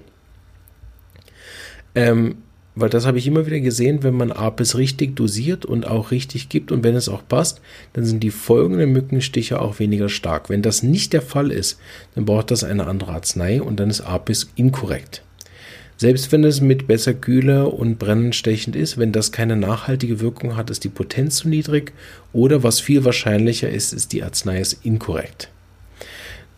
Ähm, 1.95 2.37
weil 2.77 2.89
das 2.89 3.05
habe 3.05 3.19
ich 3.19 3.27
immer 3.27 3.47
wieder 3.47 3.61
gesehen, 3.61 4.03
wenn 4.03 4.15
man 4.15 4.31
Apis 4.31 4.77
richtig 4.77 5.17
dosiert 5.17 5.67
und 5.67 5.87
auch 5.87 6.13
richtig 6.13 6.49
gibt 6.49 6.71
und 6.71 6.85
wenn 6.85 6.95
es 6.95 7.09
auch 7.09 7.27
passt, 7.27 7.61
dann 7.93 8.05
sind 8.05 8.23
die 8.23 8.31
folgenden 8.31 8.93
Mückenstiche 8.93 9.61
auch 9.61 9.81
weniger 9.81 10.09
stark. 10.09 10.49
Wenn 10.49 10.63
das 10.63 10.83
nicht 10.83 11.13
der 11.13 11.23
Fall 11.23 11.51
ist, 11.51 11.79
dann 12.15 12.25
braucht 12.25 12.51
das 12.51 12.65
eine 12.65 12.87
andere 12.87 13.13
Arznei 13.13 13.61
und 13.61 13.81
dann 13.81 13.91
ist 13.91 14.03
Apis 14.03 14.51
inkorrekt. 14.55 15.23
Selbst 15.97 16.33
wenn 16.33 16.45
es 16.45 16.63
mit 16.63 16.87
besser 16.87 17.13
Kühle 17.13 17.67
und 17.67 17.99
brennend 17.99 18.35
stechend 18.35 18.75
ist, 18.75 18.97
wenn 18.97 19.13
das 19.13 19.33
keine 19.33 19.57
nachhaltige 19.57 20.21
Wirkung 20.21 20.57
hat, 20.57 20.71
ist 20.71 20.85
die 20.85 20.89
Potenz 20.89 21.37
zu 21.37 21.49
niedrig 21.49 21.93
oder 22.33 22.63
was 22.63 22.81
viel 22.81 23.05
wahrscheinlicher 23.05 23.69
ist, 23.69 23.93
ist 23.93 24.13
die 24.13 24.23
Arznei 24.23 24.61
ist 24.61 24.85
inkorrekt. 24.85 25.51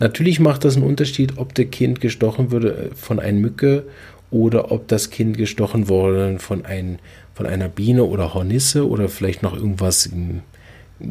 Natürlich 0.02 0.40
macht 0.40 0.64
das 0.64 0.74
einen 0.74 0.84
Unterschied, 0.84 1.38
ob 1.38 1.54
der 1.54 1.66
Kind 1.66 2.00
gestochen 2.00 2.50
würde 2.50 2.90
von 2.96 3.20
einer 3.20 3.38
Mücke 3.38 3.84
oder 4.32 4.72
ob 4.72 4.88
das 4.88 5.10
Kind 5.10 5.38
gestochen 5.38 5.88
wurde 5.88 6.40
von, 6.40 6.64
ein, 6.64 6.98
von 7.34 7.46
einer 7.46 7.68
Biene 7.68 8.02
oder 8.02 8.34
Hornisse 8.34 8.88
oder 8.88 9.08
vielleicht 9.08 9.44
noch 9.44 9.54
irgendwas 9.54 10.10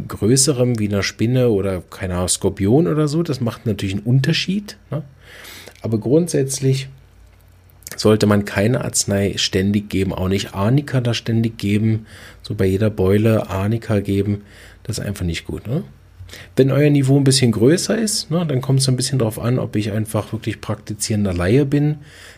Größerem 0.10 0.78
wie 0.78 0.90
einer 0.90 1.04
Spinne 1.04 1.52
oder 1.52 1.82
keine 1.90 2.16
Ahnung, 2.16 2.28
Skorpion 2.28 2.90
oder 2.90 3.08
so. 3.08 3.24
Das 3.24 3.40
macht 3.40 3.66
natürlich 3.66 3.96
einen 3.96 4.04
Unterschied. 4.04 4.76
Ne? 4.90 5.04
Aber 5.82 5.98
grundsätzlich 5.98 6.90
sollte 7.96 8.26
man 8.26 8.44
keine 8.44 8.84
Arznei 8.84 9.36
ständig 9.38 9.90
geben, 9.90 10.12
auch 10.12 10.28
nicht 10.28 10.54
Arnika 10.54 11.00
da 11.00 11.14
ständig 11.14 11.58
geben, 11.58 12.08
so 12.42 12.56
bei 12.56 12.66
jeder 12.66 12.90
Beule 12.90 13.50
Arnika 13.50 14.02
geben. 14.02 14.42
Das 14.84 14.98
ist 14.98 15.06
einfach 15.06 15.24
nicht 15.24 15.48
gut. 15.48 15.66
Ne? 15.66 15.86
Wenn 16.56 16.72
euer 16.72 16.90
Niveau 16.90 17.18
ein 17.18 17.24
bisschen 17.24 17.52
größer 17.52 17.98
ist, 17.98 18.32
ne, 18.32 18.46
dann 18.46 18.62
kommt 18.62 18.80
es 18.80 18.88
ein 18.88 18.96
bisschen 18.96 19.20
darauf 19.20 19.40
an, 19.40 19.60
ob 19.60 19.76
ich 19.76 19.92
einfach 19.92 20.32
wirklich 20.32 20.62
praktizierender 20.62 21.34
Laie 21.34 21.66
bin, 21.66 21.98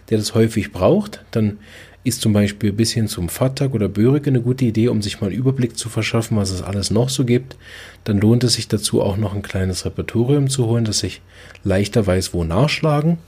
der 0.10 0.18
das 0.18 0.34
häufig 0.34 0.72
braucht. 0.72 1.24
Dann 1.32 1.60
ist 2.04 2.22
zum 2.22 2.34
Beispiel 2.34 2.74
bis 2.74 2.92
hin 2.92 3.08
zum 3.08 3.30
Fattag 3.30 3.74
oder 3.74 3.88
Börek 3.88 4.28
eine 4.28 4.42
gute 4.42 4.66
Idee, 4.66 4.90
um 4.90 5.02
sich 5.02 5.22
mal 5.22 5.28
einen 5.28 5.38
Überblick 5.38 5.78
zu 5.78 5.90
verschaffen, 5.90 6.36
was 6.36 6.50
es 6.50 6.62
alles 6.62 6.92
noch 6.92 7.10
so 7.10 7.24
gibt. 7.24 7.56
Dann 8.04 8.20
lohnt 8.20 8.44
es 8.44 8.54
sich 8.54 8.68
dazu 8.68 9.02
auch 9.02 9.16
noch 9.16 9.34
ein 9.34 9.42
kleines 9.42 9.86
Repertorium 9.86 10.50
zu 10.50 10.66
holen, 10.66 10.84
dass 10.84 11.04
ich 11.04 11.22
leichter 11.64 12.06
weiß, 12.06 12.34
wo 12.34 12.44
nachschlagen, 12.44 13.20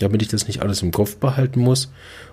damit 0.00 0.20
ich 0.20 0.28
das 0.28 0.46
nicht 0.46 0.60
alles 0.60 0.82
im 0.82 0.90
Kopf 0.90 1.16
behalten 1.16 1.60
muss. 1.60 1.90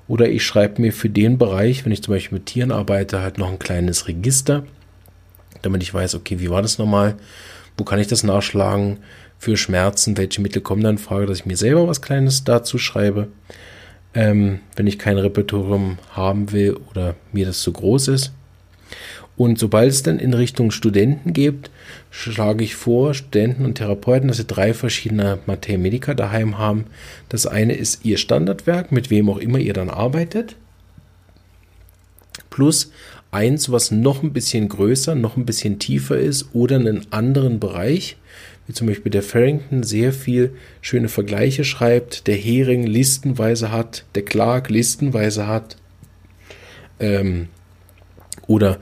Oder 0.10 0.28
ich 0.30 0.46
schreibe 0.46 0.82
mir 0.82 0.92
für 0.92 1.10
den 1.10 1.38
Bereich, 1.38 1.86
wenn 1.86 1.94
ich 1.94 2.04
zum 2.04 2.14
Beispiel 2.14 2.40
mit 2.40 2.48
Tieren 2.48 2.72
arbeite, 2.72 3.22
halt 3.22 3.38
noch 3.38 3.50
ein 3.50 3.60
kleines 3.60 4.08
Register, 4.10 4.64
damit 5.62 5.84
ich 5.84 5.94
weiß, 5.94 6.16
okay, 6.16 6.40
wie 6.40 6.50
war 6.50 6.62
das 6.62 6.78
nochmal? 6.78 7.16
Wo 7.78 7.84
kann 7.84 8.00
ich 8.00 8.08
das 8.08 8.24
nachschlagen? 8.24 8.98
Für 9.40 9.56
Schmerzen, 9.56 10.18
welche 10.18 10.42
Mittel 10.42 10.62
kommen 10.62 10.82
dann 10.82 10.96
in 10.96 11.02
Frage, 11.02 11.28
dass 11.28 11.40
ich 11.40 11.46
mir 11.46 11.58
selber 11.58 11.88
was 11.88 12.02
Kleines 12.02 12.44
dazu 12.44 12.80
schreibe, 12.80 13.28
ähm, 14.16 14.62
wenn 14.76 14.88
ich 14.88 14.98
kein 14.98 15.18
Repertorium 15.20 16.00
haben 16.12 16.52
will 16.52 16.76
oder 16.90 17.16
mir 17.32 17.46
das 17.46 17.62
zu 17.62 17.72
groß 17.72 18.08
ist. 18.08 18.34
Und 19.38 19.60
sobald 19.60 19.92
es 19.92 20.02
dann 20.02 20.18
in 20.18 20.34
Richtung 20.34 20.72
Studenten 20.72 21.32
geht, 21.32 21.70
schlage 22.10 22.64
ich 22.64 22.76
vor, 22.76 23.14
Studenten 23.14 23.66
und 23.66 23.76
Therapeuten, 23.76 24.28
dass 24.28 24.38
sie 24.38 24.48
drei 24.48 24.74
verschiedene 24.74 25.38
Materia 25.46 25.78
Medica 25.78 26.16
daheim 26.16 26.58
haben. 26.58 26.86
Das 27.30 27.46
eine 27.46 27.76
ist 27.76 28.04
ihr 28.04 28.18
Standardwerk, 28.18 28.92
mit 28.92 29.12
wem 29.12 29.30
auch 29.30 29.38
immer 29.38 29.60
ihr 29.60 29.74
dann 29.74 29.92
arbeitet. 29.92 30.56
Plus 32.50 32.92
eins, 33.32 33.72
was 33.72 33.92
noch 33.92 34.24
ein 34.24 34.34
bisschen 34.34 34.70
größer, 34.70 35.16
noch 35.16 35.38
ein 35.38 35.46
bisschen 35.46 35.80
tiefer 35.80 36.18
ist 36.18 36.50
oder 36.54 36.78
einen 36.78 37.12
anderen 37.12 37.60
Bereich, 37.60 38.18
wie 38.68 38.74
zum 38.74 38.88
Beispiel 38.88 39.12
der 39.12 39.24
Farrington 39.24 39.84
sehr 39.84 40.14
viel 40.14 40.52
schöne 40.82 41.10
Vergleiche 41.10 41.64
schreibt, 41.64 42.28
der 42.28 42.36
Hering 42.36 42.86
listenweise 42.86 43.72
hat, 43.72 44.06
der 44.16 44.24
Clark 44.24 44.70
listenweise 44.70 45.48
hat, 45.48 45.78
ähm, 47.00 47.48
oder 48.48 48.80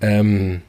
ähm, 0.00 0.60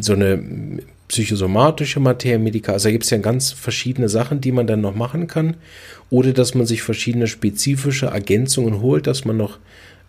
so 0.00 0.14
eine 0.14 0.82
psychosomatische 1.08 2.00
Materia 2.00 2.38
Medica. 2.38 2.72
Also 2.72 2.88
da 2.88 2.92
gibt 2.92 3.04
es 3.04 3.10
ja 3.10 3.18
ganz 3.18 3.52
verschiedene 3.52 4.08
Sachen, 4.08 4.40
die 4.40 4.52
man 4.52 4.66
dann 4.66 4.80
noch 4.80 4.94
machen 4.94 5.26
kann. 5.26 5.56
Oder 6.10 6.32
dass 6.32 6.54
man 6.54 6.66
sich 6.66 6.82
verschiedene 6.82 7.26
spezifische 7.26 8.06
Ergänzungen 8.06 8.80
holt, 8.80 9.06
dass 9.06 9.24
man 9.24 9.36
noch 9.36 9.58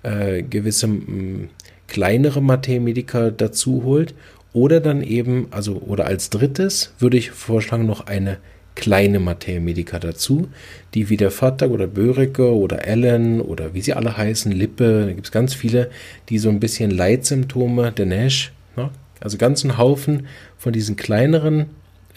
äh, 0.04 0.42
gewisse 0.44 0.88
mh, 0.88 1.50
kleinere 1.96 2.42
Materia 2.42 3.32
dazu 3.32 3.84
holt. 3.86 4.14
Oder 4.52 4.82
dann 4.82 5.02
eben, 5.02 5.48
also, 5.52 5.78
oder 5.78 6.06
als 6.06 6.30
drittes 6.30 6.94
würde 7.00 7.16
ich 7.16 7.32
vorschlagen, 7.32 7.86
noch 7.86 8.08
eine 8.08 8.38
kleine 8.76 9.20
Materia 9.20 10.00
dazu, 10.00 10.50
die 10.94 11.10
wie 11.10 11.16
der 11.16 11.32
Vater 11.32 11.70
oder 11.70 11.88
Böreke 11.88 12.54
oder 12.54 12.86
Allen 12.86 13.40
oder 13.40 13.74
wie 13.74 13.80
sie 13.80 13.94
alle 13.94 14.18
heißen, 14.18 14.52
Lippe, 14.52 15.06
da 15.06 15.14
gibt 15.14 15.28
es 15.28 15.32
ganz 15.32 15.54
viele, 15.54 15.90
die 16.28 16.38
so 16.38 16.50
ein 16.50 16.60
bisschen 16.60 16.92
Leitsymptome 16.92 17.94
der 17.94 18.06
Nash, 18.06 18.52
ne? 18.76 18.90
also 19.22 19.38
ganzen 19.38 19.78
Haufen 19.78 20.28
von 20.58 20.74
diesen 20.74 20.98
kleineren 20.98 21.68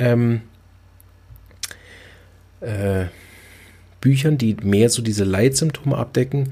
ähm, 0.00 0.40
äh, 2.60 3.04
Büchern, 4.00 4.38
die 4.38 4.56
mehr 4.60 4.88
so 4.88 5.02
diese 5.02 5.22
Leitsymptome 5.22 5.96
abdecken. 5.96 6.48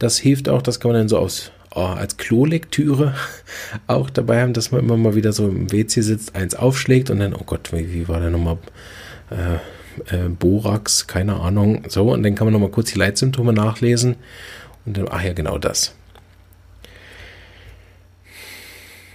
Das 0.00 0.18
hilft 0.18 0.48
auch, 0.48 0.62
das 0.62 0.80
kann 0.80 0.90
man 0.90 1.02
dann 1.02 1.08
so 1.08 1.18
aus 1.18 1.52
als 1.82 2.16
Klolektüre 2.16 3.14
auch 3.86 4.10
dabei 4.10 4.42
haben, 4.42 4.52
dass 4.52 4.70
man 4.70 4.80
immer 4.80 4.96
mal 4.96 5.14
wieder 5.14 5.32
so 5.32 5.48
im 5.48 5.72
WC 5.72 6.02
sitzt, 6.02 6.34
eins 6.36 6.54
aufschlägt 6.54 7.10
und 7.10 7.18
dann, 7.18 7.34
oh 7.34 7.44
Gott, 7.44 7.72
wie, 7.72 8.08
war 8.08 8.20
der 8.20 8.30
nochmal? 8.30 8.58
Äh, 9.30 9.58
äh, 10.10 10.28
Borax, 10.28 11.06
keine 11.06 11.36
Ahnung. 11.36 11.84
So, 11.88 12.12
und 12.12 12.22
dann 12.22 12.34
kann 12.34 12.46
man 12.46 12.52
nochmal 12.52 12.70
kurz 12.70 12.92
die 12.92 12.98
Leitsymptome 12.98 13.52
nachlesen. 13.52 14.16
Und 14.86 14.96
dann, 14.96 15.08
ach 15.10 15.22
ja, 15.22 15.32
genau 15.32 15.58
das. 15.58 15.94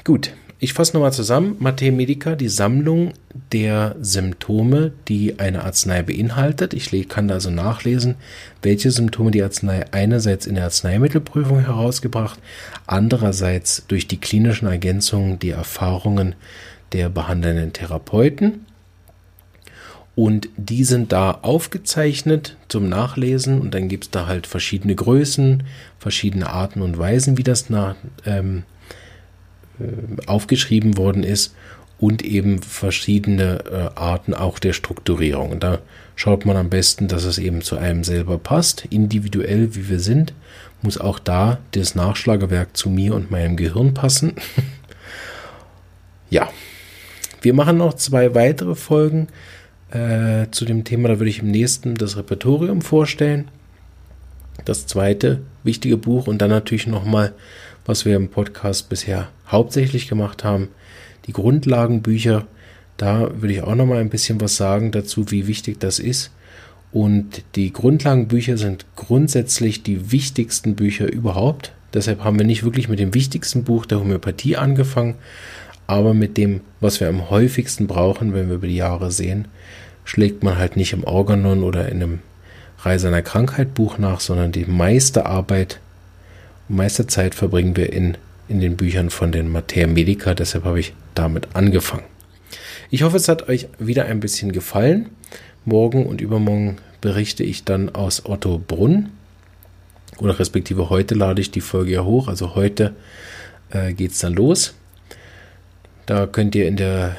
Gut, 0.03 0.33
ich 0.61 0.73
fasse 0.73 0.93
nochmal 0.93 1.13
zusammen. 1.13 1.55
Mate 1.59 1.89
Medica, 1.89 2.35
die 2.35 2.49
Sammlung 2.49 3.13
der 3.53 3.95
Symptome, 4.01 4.91
die 5.07 5.39
eine 5.39 5.63
Arznei 5.63 6.01
beinhaltet. 6.01 6.73
Ich 6.73 7.07
kann 7.07 7.29
da 7.29 7.35
also 7.35 7.49
nachlesen, 7.49 8.15
welche 8.61 8.91
Symptome 8.91 9.31
die 9.31 9.41
Arznei 9.41 9.85
einerseits 9.93 10.45
in 10.45 10.55
der 10.55 10.65
Arzneimittelprüfung 10.65 11.61
herausgebracht, 11.61 12.39
andererseits 12.87 13.85
durch 13.87 14.07
die 14.07 14.19
klinischen 14.19 14.67
Ergänzungen 14.67 15.39
die 15.39 15.51
Erfahrungen 15.51 16.35
der 16.91 17.07
behandelnden 17.07 17.71
Therapeuten. 17.71 18.65
Und 20.13 20.49
die 20.57 20.83
sind 20.83 21.13
da 21.13 21.31
aufgezeichnet 21.31 22.57
zum 22.67 22.89
Nachlesen 22.89 23.61
und 23.61 23.73
dann 23.73 23.87
gibt 23.87 24.03
es 24.03 24.11
da 24.11 24.27
halt 24.27 24.45
verschiedene 24.45 24.93
Größen, 24.93 25.63
verschiedene 25.99 26.49
Arten 26.49 26.81
und 26.81 26.97
Weisen, 26.97 27.37
wie 27.37 27.43
das 27.43 27.69
nach, 27.69 27.95
ähm, 28.25 28.57
äh, 28.57 28.78
aufgeschrieben 30.25 30.97
worden 30.97 31.23
ist 31.23 31.53
und 31.99 32.23
eben 32.23 32.61
verschiedene 32.61 33.63
äh, 33.69 33.99
Arten 33.99 34.33
auch 34.33 34.59
der 34.59 34.73
Strukturierung. 34.73 35.51
Und 35.51 35.63
da 35.63 35.79
schaut 36.15 36.45
man 36.45 36.55
am 36.55 36.69
besten, 36.69 37.07
dass 37.07 37.25
es 37.25 37.37
eben 37.37 37.61
zu 37.61 37.77
einem 37.77 38.03
selber 38.03 38.37
passt. 38.37 38.85
Individuell, 38.89 39.75
wie 39.75 39.89
wir 39.89 39.99
sind, 39.99 40.33
muss 40.81 40.97
auch 40.97 41.19
da 41.19 41.59
das 41.71 41.95
Nachschlagewerk 41.95 42.75
zu 42.75 42.89
mir 42.89 43.13
und 43.13 43.31
meinem 43.31 43.57
Gehirn 43.57 43.93
passen. 43.93 44.33
ja, 46.29 46.49
wir 47.41 47.53
machen 47.53 47.77
noch 47.77 47.93
zwei 47.93 48.33
weitere 48.33 48.75
Folgen 48.75 49.27
äh, 49.91 50.47
zu 50.51 50.65
dem 50.65 50.85
Thema. 50.85 51.09
Da 51.09 51.19
würde 51.19 51.29
ich 51.29 51.39
im 51.39 51.51
nächsten 51.51 51.95
das 51.95 52.15
Repertorium 52.15 52.81
vorstellen. 52.81 53.49
Das 54.65 54.87
zweite 54.87 55.41
wichtige 55.63 55.97
Buch 55.97 56.27
und 56.27 56.41
dann 56.41 56.49
natürlich 56.49 56.87
nochmal, 56.87 57.33
was 57.89 58.05
wir 58.05 58.15
im 58.15 58.29
Podcast 58.29 58.87
bisher 58.87 59.29
hauptsächlich 59.47 60.07
gemacht 60.07 60.43
haben. 60.43 60.67
Die 61.25 61.33
Grundlagenbücher, 61.33 62.45
da 62.97 63.31
würde 63.41 63.51
ich 63.51 63.63
auch 63.63 63.73
noch 63.73 63.87
mal 63.87 63.97
ein 63.97 64.11
bisschen 64.11 64.39
was 64.39 64.57
sagen 64.57 64.91
dazu, 64.91 65.31
wie 65.31 65.47
wichtig 65.47 65.79
das 65.79 65.97
ist. 65.97 66.29
Und 66.91 67.41
die 67.55 67.73
Grundlagenbücher 67.73 68.57
sind 68.57 68.85
grundsätzlich 68.95 69.81
die 69.81 70.11
wichtigsten 70.11 70.75
Bücher 70.75 71.11
überhaupt. 71.11 71.71
Deshalb 71.91 72.23
haben 72.23 72.37
wir 72.37 72.45
nicht 72.45 72.63
wirklich 72.63 72.89
mit 72.89 72.99
dem 72.99 73.15
wichtigsten 73.15 73.63
Buch 73.63 73.87
der 73.87 74.01
Homöopathie 74.01 74.55
angefangen, 74.55 75.15
aber 75.87 76.13
mit 76.13 76.37
dem, 76.37 76.61
was 76.81 76.99
wir 76.99 77.09
am 77.09 77.31
häufigsten 77.31 77.87
brauchen, 77.87 78.35
wenn 78.35 78.49
wir 78.49 78.57
über 78.57 78.67
die 78.67 78.75
Jahre 78.75 79.11
sehen, 79.11 79.47
schlägt 80.05 80.43
man 80.43 80.59
halt 80.59 80.75
nicht 80.75 80.93
im 80.93 81.05
Organon 81.05 81.63
oder 81.63 81.89
in 81.89 82.03
einem 82.03 82.19
Reise 82.83 83.07
einer 83.07 83.23
Krankheit 83.23 83.73
Buch 83.73 83.97
nach, 83.97 84.19
sondern 84.19 84.51
die 84.51 84.65
meiste 84.65 85.25
Arbeit, 85.25 85.79
meiste 86.69 87.07
Zeit 87.07 87.35
verbringen 87.35 87.75
wir 87.75 87.91
in 87.91 88.17
in 88.49 88.59
den 88.59 88.75
Büchern 88.75 89.09
von 89.09 89.31
den 89.31 89.49
Mater 89.49 89.87
Medica. 89.87 90.33
Deshalb 90.33 90.65
habe 90.65 90.79
ich 90.79 90.93
damit 91.15 91.47
angefangen. 91.53 92.03
Ich 92.89 93.03
hoffe, 93.03 93.17
es 93.17 93.27
hat 93.27 93.47
euch 93.47 93.67
wieder 93.77 94.05
ein 94.05 94.19
bisschen 94.19 94.51
gefallen. 94.51 95.09
Morgen 95.63 96.05
und 96.07 96.19
übermorgen 96.19 96.79
berichte 96.99 97.43
ich 97.43 97.63
dann 97.63 97.93
aus 97.93 98.25
Otto 98.25 98.57
Brunn. 98.57 99.11
Oder 100.17 100.39
respektive 100.39 100.89
heute 100.89 101.15
lade 101.15 101.41
ich 101.41 101.51
die 101.51 101.61
Folge 101.61 101.91
ja 101.91 102.03
hoch. 102.03 102.27
Also 102.27 102.55
heute 102.55 102.95
äh, 103.69 103.93
geht 103.93 104.11
es 104.11 104.19
dann 104.19 104.33
los. 104.33 104.73
Da 106.07 106.25
könnt 106.25 106.55
ihr 106.55 106.67
in 106.67 106.75
der 106.75 107.15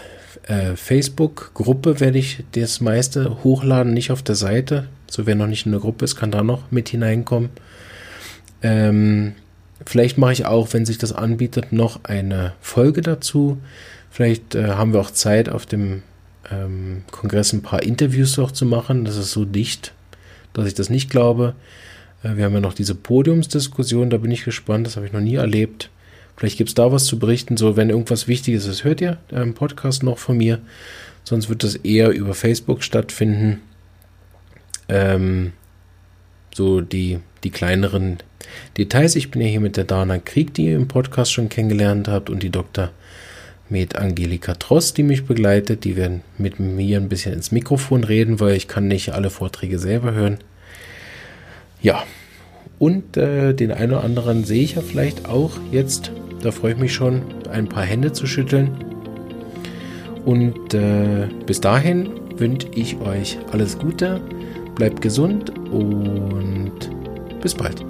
äh, 0.48 0.74
Facebook-Gruppe 0.74 2.00
werde 2.00 2.18
ich 2.18 2.42
das 2.52 2.80
meiste 2.80 3.44
hochladen, 3.44 3.94
nicht 3.94 4.10
auf 4.10 4.22
der 4.22 4.34
Seite. 4.34 4.88
So 5.08 5.26
wer 5.26 5.36
noch 5.36 5.46
nicht 5.46 5.64
in 5.64 5.72
der 5.72 5.80
Gruppe 5.80 6.04
ist, 6.04 6.16
kann 6.16 6.32
da 6.32 6.42
noch 6.42 6.72
mit 6.72 6.88
hineinkommen. 6.88 7.50
Ähm, 8.62 9.34
vielleicht 9.86 10.18
mache 10.18 10.32
ich 10.32 10.46
auch, 10.46 10.72
wenn 10.72 10.86
sich 10.86 10.98
das 10.98 11.12
anbietet, 11.12 11.72
noch 11.72 12.04
eine 12.04 12.52
Folge 12.60 13.00
dazu. 13.00 13.58
Vielleicht 14.10 14.54
äh, 14.54 14.68
haben 14.70 14.92
wir 14.92 15.00
auch 15.00 15.10
Zeit, 15.10 15.48
auf 15.48 15.66
dem 15.66 16.02
ähm, 16.50 17.02
Kongress 17.10 17.52
ein 17.52 17.62
paar 17.62 17.82
Interviews 17.82 18.38
auch 18.38 18.50
zu 18.50 18.66
machen. 18.66 19.04
Das 19.04 19.16
ist 19.16 19.32
so 19.32 19.44
dicht, 19.44 19.92
dass 20.52 20.66
ich 20.66 20.74
das 20.74 20.90
nicht 20.90 21.10
glaube. 21.10 21.54
Äh, 22.22 22.36
wir 22.36 22.44
haben 22.44 22.54
ja 22.54 22.60
noch 22.60 22.74
diese 22.74 22.94
Podiumsdiskussion, 22.94 24.10
da 24.10 24.18
bin 24.18 24.30
ich 24.30 24.44
gespannt, 24.44 24.86
das 24.86 24.96
habe 24.96 25.06
ich 25.06 25.12
noch 25.12 25.20
nie 25.20 25.36
erlebt. 25.36 25.90
Vielleicht 26.36 26.56
gibt 26.56 26.70
es 26.70 26.74
da 26.74 26.90
was 26.90 27.04
zu 27.04 27.18
berichten. 27.18 27.56
So, 27.56 27.76
wenn 27.76 27.90
irgendwas 27.90 28.26
Wichtiges 28.26 28.66
ist, 28.66 28.84
hört 28.84 29.00
ihr 29.02 29.18
im 29.30 29.54
Podcast 29.54 30.02
noch 30.02 30.18
von 30.18 30.38
mir. 30.38 30.58
Sonst 31.22 31.50
wird 31.50 31.62
das 31.62 31.76
eher 31.76 32.10
über 32.10 32.32
Facebook 32.32 32.82
stattfinden. 32.82 33.60
Ähm, 34.88 35.52
so 36.54 36.80
die, 36.80 37.18
die 37.44 37.50
kleineren 37.50 38.18
Details. 38.76 39.16
Ich 39.16 39.30
bin 39.30 39.42
ja 39.42 39.48
hier 39.48 39.60
mit 39.60 39.76
der 39.76 39.84
Dana 39.84 40.18
Krieg, 40.18 40.54
die 40.54 40.66
ihr 40.66 40.76
im 40.76 40.88
Podcast 40.88 41.32
schon 41.32 41.48
kennengelernt 41.48 42.08
habt, 42.08 42.30
und 42.30 42.42
die 42.42 42.50
Dr. 42.50 42.90
Med 43.68 43.96
Angelika 43.96 44.54
Trost, 44.54 44.96
die 44.98 45.04
mich 45.04 45.26
begleitet. 45.26 45.84
Die 45.84 45.96
werden 45.96 46.22
mit 46.38 46.58
mir 46.58 46.98
ein 46.98 47.08
bisschen 47.08 47.32
ins 47.32 47.52
Mikrofon 47.52 48.04
reden, 48.04 48.40
weil 48.40 48.56
ich 48.56 48.66
kann 48.66 48.88
nicht 48.88 49.12
alle 49.12 49.30
Vorträge 49.30 49.78
selber 49.78 50.12
hören. 50.12 50.38
Ja, 51.80 52.04
und 52.78 53.16
äh, 53.16 53.54
den 53.54 53.72
einen 53.72 53.92
oder 53.92 54.04
anderen 54.04 54.44
sehe 54.44 54.62
ich 54.62 54.74
ja 54.74 54.82
vielleicht 54.82 55.28
auch 55.28 55.52
jetzt. 55.70 56.10
Da 56.42 56.50
freue 56.50 56.72
ich 56.72 56.78
mich 56.78 56.94
schon, 56.94 57.22
ein 57.50 57.68
paar 57.68 57.84
Hände 57.84 58.12
zu 58.12 58.26
schütteln. 58.26 58.70
Und 60.24 60.74
äh, 60.74 61.28
bis 61.46 61.60
dahin 61.60 62.08
wünsche 62.36 62.68
ich 62.74 62.98
euch 62.98 63.38
alles 63.52 63.78
Gute, 63.78 64.20
bleibt 64.80 65.02
gesund 65.02 65.50
und 65.68 66.72
bis 67.42 67.54
bald. 67.54 67.84